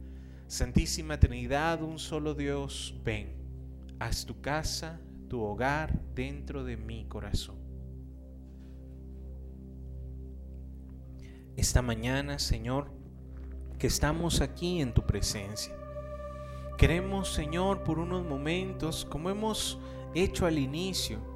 [0.47, 3.35] Santísima Trinidad, un solo Dios, ven.
[3.99, 7.57] Haz tu casa, tu hogar dentro de mi corazón.
[11.57, 12.93] Esta mañana, Señor,
[13.79, 15.75] que estamos aquí en tu presencia.
[16.79, 19.79] Queremos, Señor, por unos momentos, como hemos
[20.15, 21.34] hecho al inicio,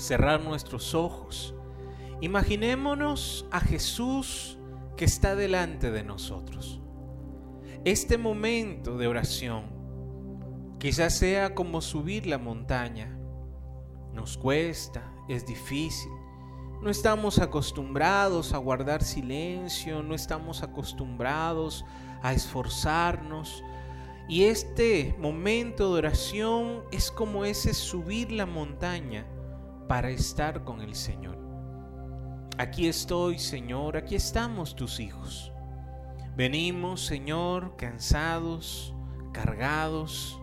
[0.00, 1.54] cerrar nuestros ojos.
[2.20, 4.58] Imaginémonos a Jesús
[4.96, 6.80] que está delante de nosotros.
[7.84, 9.64] Este momento de oración
[10.78, 13.16] quizás sea como subir la montaña.
[14.12, 16.10] Nos cuesta, es difícil.
[16.82, 21.84] No estamos acostumbrados a guardar silencio, no estamos acostumbrados
[22.22, 23.62] a esforzarnos.
[24.28, 29.26] Y este momento de oración es como ese subir la montaña
[29.90, 31.36] para estar con el Señor.
[32.58, 35.52] Aquí estoy, Señor, aquí estamos tus hijos.
[36.36, 38.94] Venimos, Señor, cansados,
[39.32, 40.40] cargados.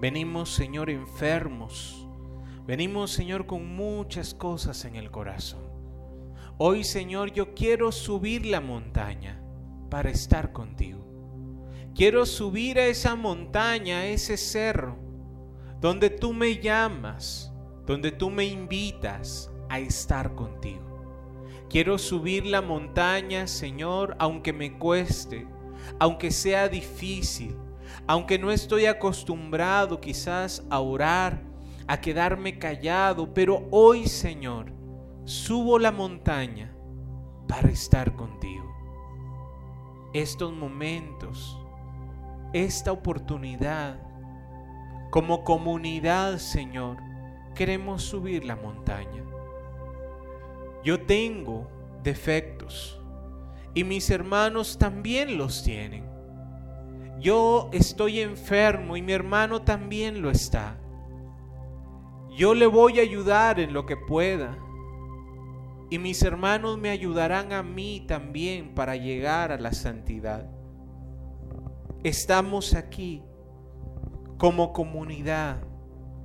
[0.00, 2.08] Venimos, Señor, enfermos.
[2.66, 5.62] Venimos, Señor, con muchas cosas en el corazón.
[6.58, 9.40] Hoy, Señor, yo quiero subir la montaña
[9.88, 11.06] para estar contigo.
[11.94, 14.98] Quiero subir a esa montaña, a ese cerro,
[15.80, 17.49] donde tú me llamas,
[17.86, 20.90] donde tú me invitas a estar contigo.
[21.68, 25.46] Quiero subir la montaña, Señor, aunque me cueste,
[25.98, 27.56] aunque sea difícil,
[28.06, 31.42] aunque no estoy acostumbrado quizás a orar,
[31.86, 34.72] a quedarme callado, pero hoy, Señor,
[35.24, 36.74] subo la montaña
[37.46, 38.68] para estar contigo.
[40.12, 41.56] Estos momentos,
[42.52, 44.00] esta oportunidad,
[45.10, 46.96] como comunidad, Señor,
[47.54, 49.24] queremos subir la montaña.
[50.82, 51.68] Yo tengo
[52.02, 53.00] defectos
[53.74, 56.04] y mis hermanos también los tienen.
[57.20, 60.78] Yo estoy enfermo y mi hermano también lo está.
[62.36, 64.56] Yo le voy a ayudar en lo que pueda.
[65.90, 70.48] Y mis hermanos me ayudarán a mí también para llegar a la santidad.
[72.04, 73.22] Estamos aquí
[74.38, 75.62] como comunidad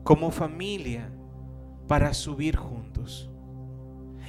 [0.05, 1.11] como familia
[1.87, 3.29] para subir juntos.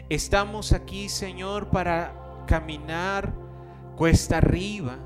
[0.09, 3.33] Estamos aquí, Señor, para caminar
[3.97, 4.99] cuesta arriba,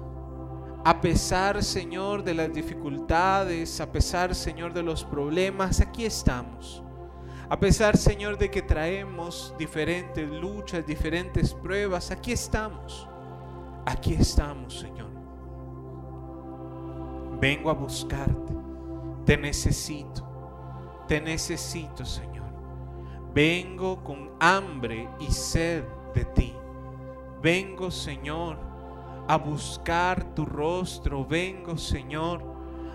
[0.84, 6.82] a pesar, Señor, de las dificultades, a pesar, Señor, de los problemas, aquí estamos.
[7.50, 13.08] A pesar, Señor, de que traemos diferentes luchas, diferentes pruebas, aquí estamos.
[13.84, 15.10] Aquí estamos, Señor.
[17.40, 18.54] Vengo a buscarte.
[19.26, 20.26] Te necesito.
[21.08, 22.29] Te necesito, Señor.
[23.32, 26.52] Vengo con hambre y sed de ti.
[27.40, 28.58] Vengo, Señor,
[29.28, 31.24] a buscar tu rostro.
[31.24, 32.42] Vengo, Señor,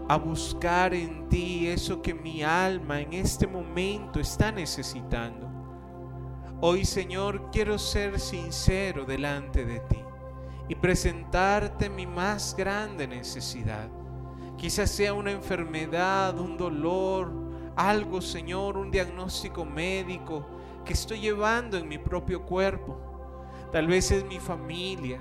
[0.10, 5.48] a buscar en ti eso que mi alma en este momento está necesitando.
[6.60, 10.00] Hoy, Señor, quiero ser sincero delante de ti
[10.68, 13.90] y presentarte mi más grande necesidad.
[14.58, 17.45] Quizás sea una enfermedad, un dolor,
[17.76, 20.46] algo, Señor, un diagnóstico médico
[20.86, 23.00] que estoy llevando en mi propio cuerpo.
[23.72, 25.20] Tal vez es mi familia,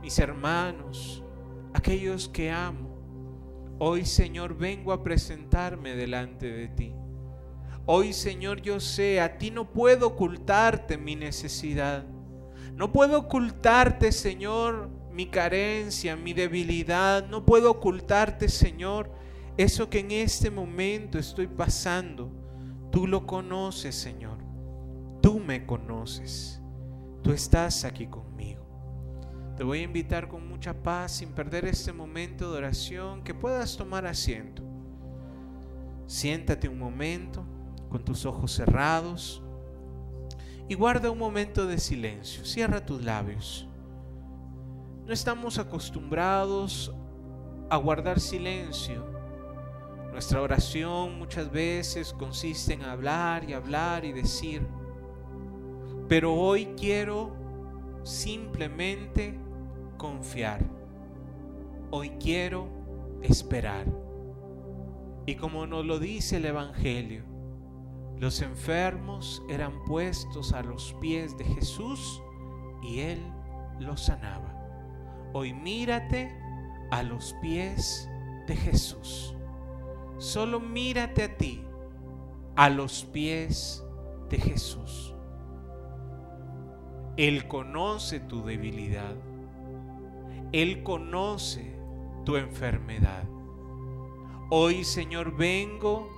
[0.00, 1.22] mis hermanos,
[1.72, 2.88] aquellos que amo.
[3.78, 6.94] Hoy, Señor, vengo a presentarme delante de ti.
[7.86, 12.04] Hoy, Señor, yo sé, a ti no puedo ocultarte mi necesidad.
[12.74, 17.26] No puedo ocultarte, Señor, mi carencia, mi debilidad.
[17.28, 19.10] No puedo ocultarte, Señor,
[19.58, 22.30] eso que en este momento estoy pasando,
[22.92, 24.38] tú lo conoces, Señor.
[25.20, 26.62] Tú me conoces.
[27.22, 28.64] tú estás aquí conmigo.
[29.56, 33.76] Te voy a invitar con mucha paz, sin perder este momento de oración, que puedas
[33.76, 34.62] tomar asiento.
[36.06, 37.44] Siéntate un momento
[37.90, 39.42] con tus ojos cerrados
[40.68, 42.44] y guarda un momento de silencio.
[42.44, 43.68] Cierra tus labios.
[45.04, 46.94] No estamos acostumbrados
[47.68, 49.17] a guardar silencio.
[50.18, 54.66] Nuestra oración muchas veces consiste en hablar y hablar y decir.
[56.08, 57.36] Pero hoy quiero
[58.02, 59.38] simplemente
[59.96, 60.60] confiar.
[61.92, 62.66] Hoy quiero
[63.22, 63.86] esperar.
[65.24, 67.22] Y como nos lo dice el Evangelio,
[68.18, 72.20] los enfermos eran puestos a los pies de Jesús
[72.82, 73.20] y Él
[73.78, 74.52] los sanaba.
[75.32, 76.36] Hoy mírate
[76.90, 78.10] a los pies
[78.48, 79.37] de Jesús.
[80.18, 81.64] Solo mírate a ti,
[82.56, 83.84] a los pies
[84.28, 85.14] de Jesús.
[87.16, 89.14] Él conoce tu debilidad.
[90.52, 91.76] Él conoce
[92.24, 93.24] tu enfermedad.
[94.50, 96.08] Hoy, Señor, vengo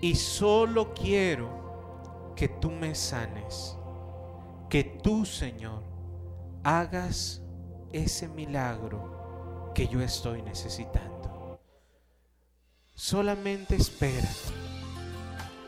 [0.00, 3.78] y solo quiero que tú me sanes.
[4.68, 5.82] Que tú, Señor,
[6.62, 7.42] hagas
[7.92, 11.25] ese milagro que yo estoy necesitando.
[12.98, 14.26] Solamente espera.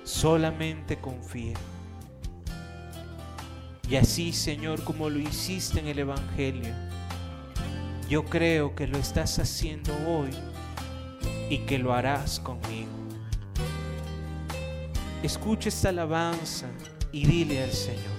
[0.02, 1.58] Solamente confía.
[3.86, 6.74] Y así, Señor, como lo hiciste en el Evangelio,
[8.08, 10.30] yo creo que lo estás haciendo hoy
[11.50, 12.88] y que lo harás conmigo.
[15.22, 16.66] Escucha esta alabanza
[17.12, 18.17] y dile al Señor.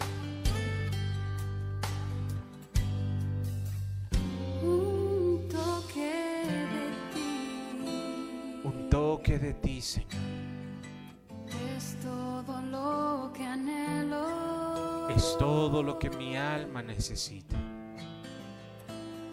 [9.80, 10.09] Ti, Señor.
[11.77, 15.09] es todo lo que anhelo.
[15.09, 17.55] Es todo lo que mi alma necesita.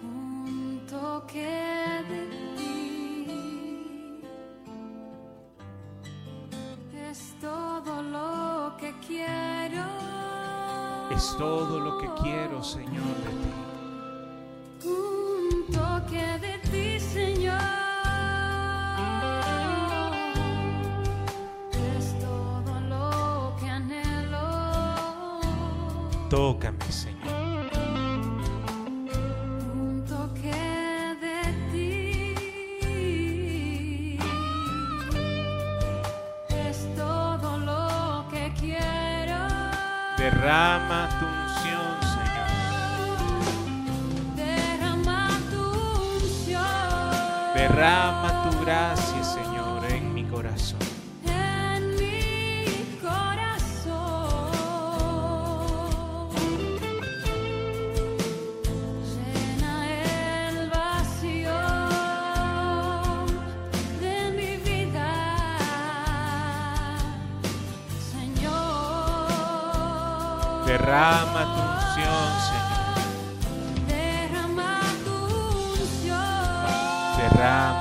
[0.03, 2.27] Un toque de
[2.57, 4.23] ti
[7.11, 9.85] es todo lo que quiero.
[11.11, 13.76] Es todo lo que quiero, Señor, de ti.
[70.79, 73.01] Derrama tu unción, Señor.
[73.89, 74.73] Derrama
[75.07, 75.17] tu
[75.73, 77.17] unción.
[77.17, 77.76] Derrámate,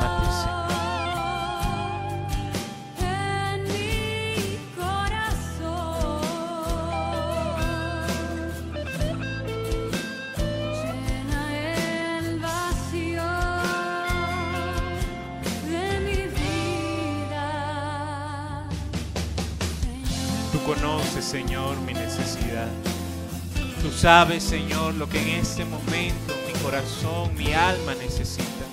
[24.06, 28.66] sabes, Señor, lo que en este momento mi corazón, mi alma necesita.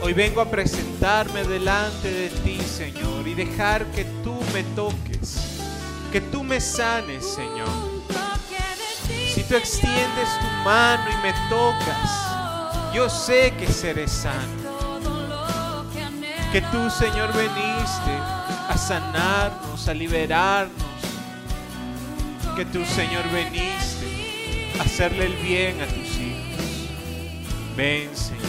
[0.00, 5.58] Hoy vengo a presentarme delante de ti, Señor, y dejar que tú me toques,
[6.12, 7.68] que tú me sanes, Señor.
[9.34, 14.38] Si tú extiendes tu mano y me tocas, yo sé que seré sano.
[16.52, 18.12] que tú, Señor, veniste
[18.68, 20.84] a sanarnos, a liberarnos.
[22.54, 23.73] Que tú, Señor, veniste
[24.94, 26.88] hacerle el bien a tus hijos.
[27.76, 28.44] Ven, Señor.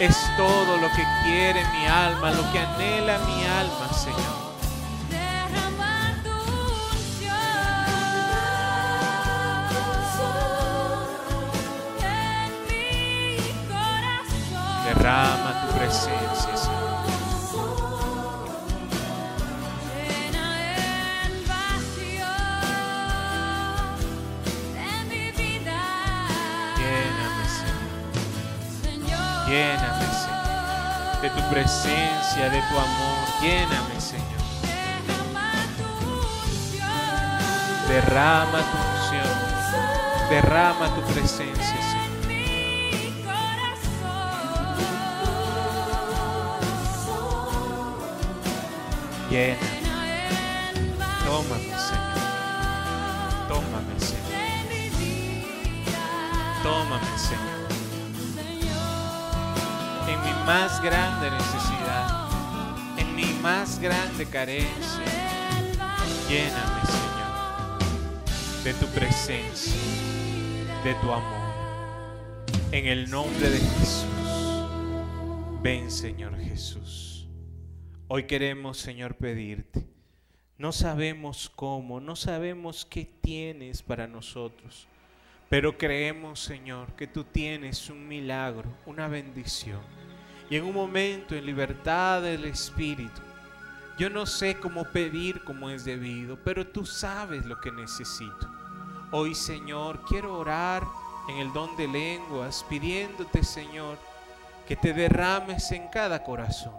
[0.00, 4.40] Es todo lo que quiere mi alma, lo que anhela mi alma, Señor.
[14.86, 16.56] Derrama tu presencia,
[31.22, 33.28] De tu presencia, de tu amor.
[33.42, 34.40] Lléname, Señor.
[37.88, 39.50] Derrama tu unción
[40.30, 42.00] Derrama tu presencia, Señor.
[49.28, 49.58] Llena,
[51.26, 52.20] tómame, Señor.
[53.48, 54.30] Tómame, Señor.
[56.62, 57.49] Tómame, Señor.
[60.52, 62.28] Más grande necesidad,
[62.98, 65.04] en mi más grande carencia,
[66.28, 69.80] lléname, Señor, de tu presencia,
[70.82, 71.54] de tu amor.
[72.72, 74.66] En el nombre de Jesús.
[75.62, 77.28] Ven, Señor Jesús.
[78.08, 79.86] Hoy queremos, Señor, pedirte.
[80.58, 84.88] No sabemos cómo, no sabemos qué tienes para nosotros,
[85.48, 89.99] pero creemos, Señor, que tú tienes un milagro, una bendición.
[90.50, 93.22] Y en un momento en libertad del Espíritu,
[93.96, 98.50] yo no sé cómo pedir como es debido, pero tú sabes lo que necesito.
[99.12, 100.82] Hoy, Señor, quiero orar
[101.28, 103.96] en el don de lenguas, pidiéndote, Señor,
[104.66, 106.74] que te derrames en cada corazón.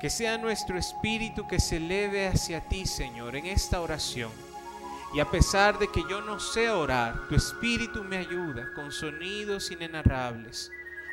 [0.00, 4.32] Que sea nuestro espíritu que se eleve hacia ti, Señor, en esta oración.
[5.14, 9.70] Y a pesar de que yo no sé orar, tu espíritu me ayuda con sonidos
[9.70, 10.70] inenarrables.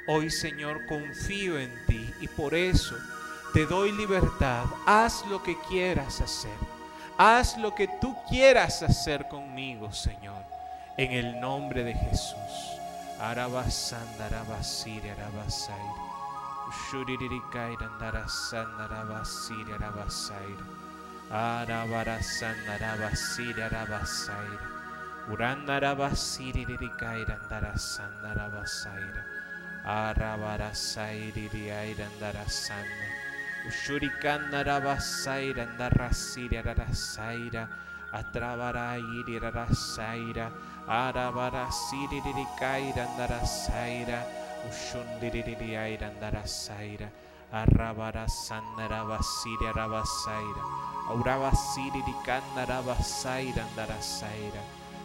[0.08, 2.96] Hoy, Señor, confío en ti y por eso
[3.54, 4.66] te doy libertad.
[4.86, 6.56] Haz lo que quieras hacer.
[7.18, 10.44] Haz lo que tú quieras hacer conmigo, Señor.
[10.98, 12.38] En el nombre de Jesús.
[13.20, 16.02] Arabasanda, arabasiri, arabasairi.
[16.68, 20.66] Ushuririkai, andarasanda, arabasiri, arabasairi.
[21.32, 24.58] Arabarasanda, arabasiri, arabasairi.
[25.32, 29.45] Uranda, arabasiri, andarasanda, arabasairi.
[29.86, 33.06] Arabarasairi, riai, andarasanda.
[33.68, 37.70] Ushurikanda, arabasairi, andarasiri, ararasaira.
[38.12, 40.52] Atrabarairi, ararasaira.
[40.88, 42.20] Arabarasiri,
[42.98, 44.26] andarasaira.
[44.66, 47.10] Ushundiriri andarasaira.
[47.54, 50.64] Arabarasandarabasaira rabasaira.
[51.14, 54.62] Aurabasiri kandarabasaira andarasaira.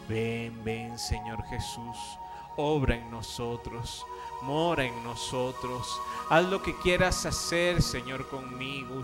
[0.08, 2.16] Ven, ven, Señor Jesús.
[2.56, 4.06] Obra en nosotros.
[4.42, 6.00] Mora en nosotros.
[6.30, 9.02] Haz lo que quieras hacer, Señor, conmigo.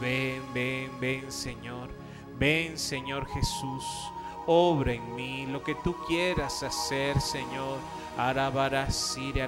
[0.00, 1.90] Ven, ven, ven, Señor.
[2.38, 3.84] Ven, Señor Jesús.
[4.46, 7.78] Obra en mí lo que tú quieras hacer, Señor.
[8.16, 9.42] Arabara sire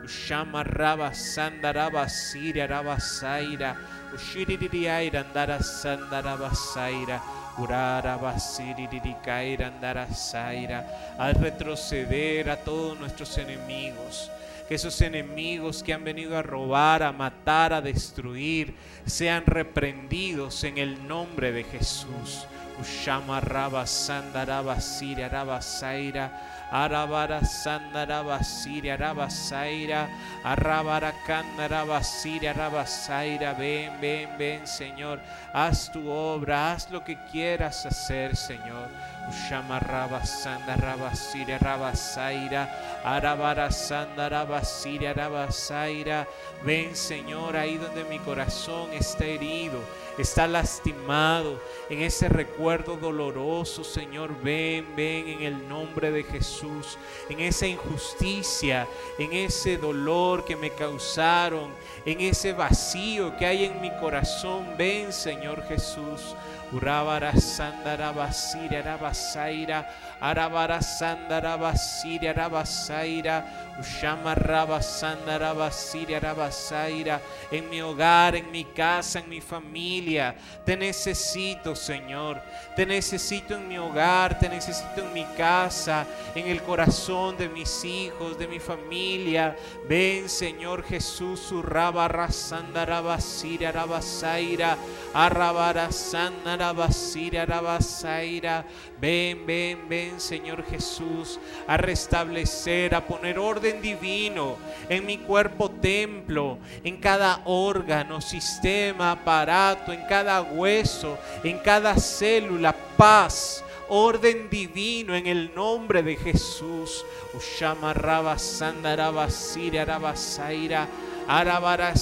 [0.00, 0.04] arabasaira.
[0.04, 3.76] Ushama rabasanda arabasire arabasaira.
[4.14, 7.20] Ushiririaira andarasanda arabasaira.
[7.58, 11.16] Urara basiriricaira andarasaira.
[11.18, 14.30] Al retroceder a todos nuestros enemigos
[14.70, 18.72] que esos enemigos que han venido a robar, a matar, a destruir,
[19.04, 22.46] sean reprendidos en el nombre de Jesús.
[22.80, 26.59] Ushama raba sandaraba siria raba saira.
[26.70, 30.08] Arabara sandaraba siria raba saira.
[30.44, 33.52] Arabara candaraba siria raba saira.
[33.54, 35.20] Ven, ven, ven, Señor.
[35.52, 38.88] Haz tu obra, haz lo que quieras hacer, Señor.
[39.30, 42.68] Ushama raba sandaraba siria raba saira.
[43.04, 46.26] Arabara sandaraba siria raba saira.
[46.64, 49.78] Ven, Señor, ahí donde mi corazón está herido,
[50.18, 51.58] está lastimado,
[51.88, 56.98] en ese recuerdo doloroso, Señor, ven, ven en el nombre de Jesús,
[57.30, 58.86] en esa injusticia,
[59.18, 61.70] en ese dolor que me causaron,
[62.04, 66.34] en ese vacío que hay en mi corazón, ven, Señor Jesús.
[66.72, 69.88] Urabara sandara basira arabasaira,
[70.20, 73.44] arabara sandara basira arabasaira,
[73.80, 80.76] ushama raba sandara basira arabasaira, en mi hogar, en mi casa, en mi familia, te
[80.76, 82.40] necesito, Señor,
[82.76, 86.06] te necesito en mi hogar, te necesito en mi casa,
[86.36, 89.56] en el corazón de mis hijos, de mi familia.
[89.88, 94.76] Ven, Señor Jesús, urraba rasandara basira arabasaira,
[95.12, 98.64] arrabara sandara arabasaira.
[99.00, 104.56] Ven, ven, ven, Señor Jesús, a restablecer, a poner orden divino
[104.88, 112.74] en mi cuerpo templo, en cada órgano, sistema, aparato, en cada hueso, en cada célula,
[112.96, 113.64] paz.
[113.92, 117.04] Orden divino en el nombre de Jesús.
[117.34, 120.86] Ushama raba sandaraba siria raba saira.
[121.26, 121.94] Arabara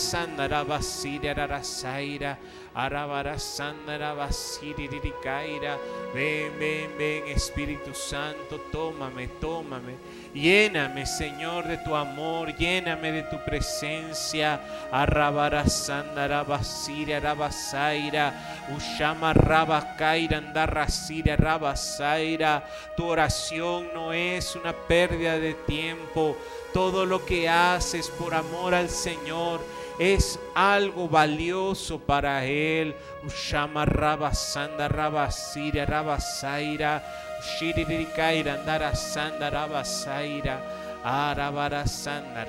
[2.79, 5.77] Arabara Sandara Basiriricaira.
[6.15, 9.97] Ven, ven, ven, Espíritu Santo, tómame, tómame.
[10.33, 14.61] Lléname, Señor, de tu amor, lléname de tu presencia.
[14.93, 18.33] Arrabara Sandara Basiria Rabasaira.
[18.77, 22.65] Ushama Rabacaira Andarrasiria Rabasaira.
[22.97, 26.37] Tu oración no es una pérdida de tiempo.
[26.73, 29.61] Todo lo que haces por amor al Señor
[29.99, 32.95] es algo valioso para Él.
[33.27, 37.03] Ushama Rabasanda Rabasiria Rabasaira.
[37.43, 40.63] Shiririkaira Andara Sanda Rabasaira.
[41.03, 42.47] Arabara Sanda.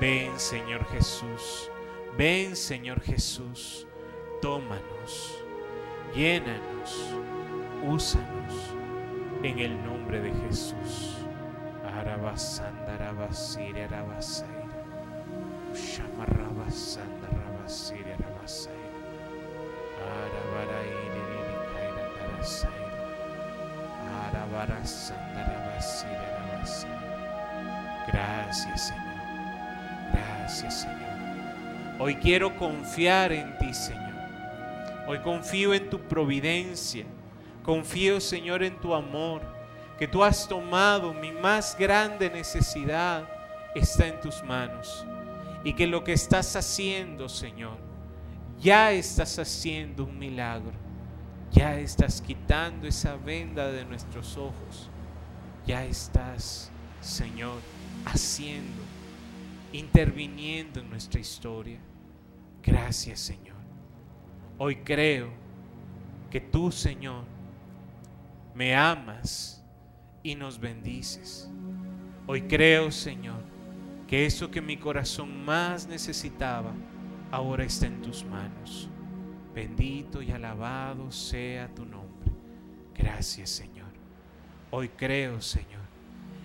[0.00, 1.70] Ven, Señor Jesús.
[2.16, 3.86] Ven, Señor Jesús.
[4.40, 5.42] Tómanos.
[6.14, 7.14] Llénanos.
[7.86, 8.54] Úsanos.
[9.42, 11.16] En el nombre de Jesús.
[11.94, 13.86] Arabasanda Rabasaira.
[13.88, 14.55] Rabasaira.
[28.06, 29.04] Gracias, Señor.
[30.12, 30.96] Gracias, Señor.
[31.98, 34.14] Hoy quiero confiar en ti, Señor.
[35.06, 37.04] Hoy confío en tu providencia.
[37.62, 39.42] Confío, Señor, en tu amor.
[39.98, 43.24] Que tú has tomado mi más grande necesidad.
[43.74, 45.06] Está en tus manos
[45.66, 47.76] y que lo que estás haciendo, Señor,
[48.60, 50.70] ya estás haciendo un milagro.
[51.50, 54.88] Ya estás quitando esa venda de nuestros ojos.
[55.66, 57.58] Ya estás, Señor,
[58.04, 58.80] haciendo,
[59.72, 61.80] interviniendo en nuestra historia.
[62.62, 63.56] Gracias, Señor.
[64.58, 65.30] Hoy creo
[66.30, 67.24] que tú, Señor,
[68.54, 69.64] me amas
[70.22, 71.50] y nos bendices.
[72.28, 73.55] Hoy creo, Señor,
[74.06, 76.72] que eso que mi corazón más necesitaba
[77.30, 78.88] ahora está en tus manos.
[79.54, 82.30] Bendito y alabado sea tu nombre.
[82.94, 83.88] Gracias Señor.
[84.70, 85.86] Hoy creo Señor.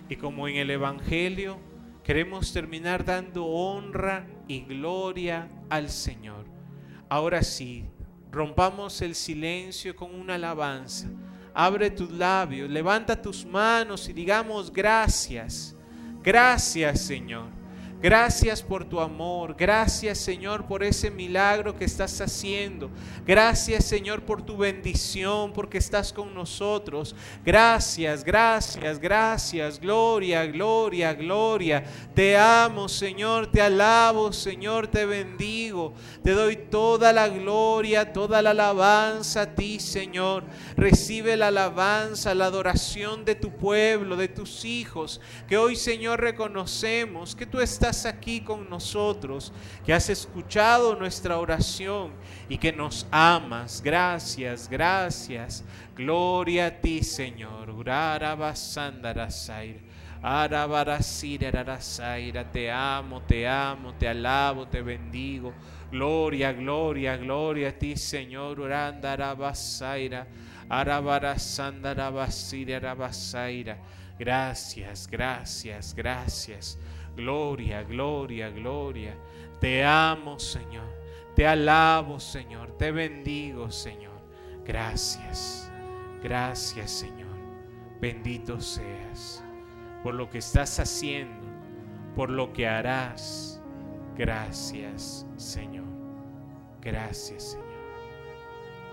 [0.08, 1.58] Y como en el Evangelio
[2.02, 6.46] queremos terminar dando honra y gloria al Señor.
[7.08, 7.84] Ahora sí,
[8.30, 11.08] rompamos el silencio con una alabanza.
[11.54, 15.76] Abre tus labios, levanta tus manos y digamos gracias.
[16.22, 17.61] Gracias Señor.
[18.02, 19.54] Gracias por tu amor.
[19.56, 22.90] Gracias Señor por ese milagro que estás haciendo.
[23.24, 27.14] Gracias Señor por tu bendición, porque estás con nosotros.
[27.44, 29.78] Gracias, gracias, gracias.
[29.78, 31.84] Gloria, gloria, gloria.
[32.12, 35.94] Te amo Señor, te alabo Señor, te bendigo.
[36.24, 40.42] Te doy toda la gloria, toda la alabanza a ti Señor.
[40.76, 45.20] Recibe la alabanza, la adoración de tu pueblo, de tus hijos.
[45.46, 49.52] Que hoy Señor reconocemos que tú estás aquí con nosotros,
[49.84, 52.12] que has escuchado nuestra oración
[52.48, 53.82] y que nos amas.
[53.82, 55.64] Gracias, gracias.
[55.94, 57.72] Gloria a ti, Señor.
[62.52, 65.52] Te amo, te amo, te alabo, te bendigo.
[65.90, 68.60] Gloria, gloria, gloria a ti, Señor.
[74.18, 76.78] Gracias, gracias, gracias.
[77.16, 79.14] Gloria, gloria, gloria.
[79.60, 80.86] Te amo, Señor.
[81.34, 82.76] Te alabo, Señor.
[82.76, 84.20] Te bendigo, Señor.
[84.64, 85.70] Gracias.
[86.22, 87.32] Gracias, Señor.
[88.00, 89.44] Bendito seas
[90.02, 91.46] por lo que estás haciendo,
[92.16, 93.62] por lo que harás.
[94.16, 95.86] Gracias, Señor.
[96.80, 97.66] Gracias, Señor.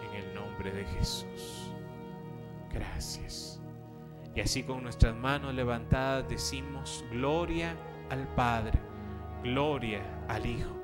[0.08, 1.72] En el nombre de Jesús.
[2.72, 3.60] Gracias.
[4.36, 7.76] Y así con nuestras manos levantadas decimos, gloria
[8.10, 8.80] al Padre,
[9.44, 10.76] gloria al Hijo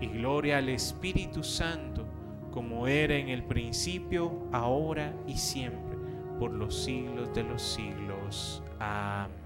[0.00, 2.06] y gloria al Espíritu Santo,
[2.50, 5.96] como era en el principio, ahora y siempre,
[6.38, 8.62] por los siglos de los siglos.
[8.78, 9.39] Amén.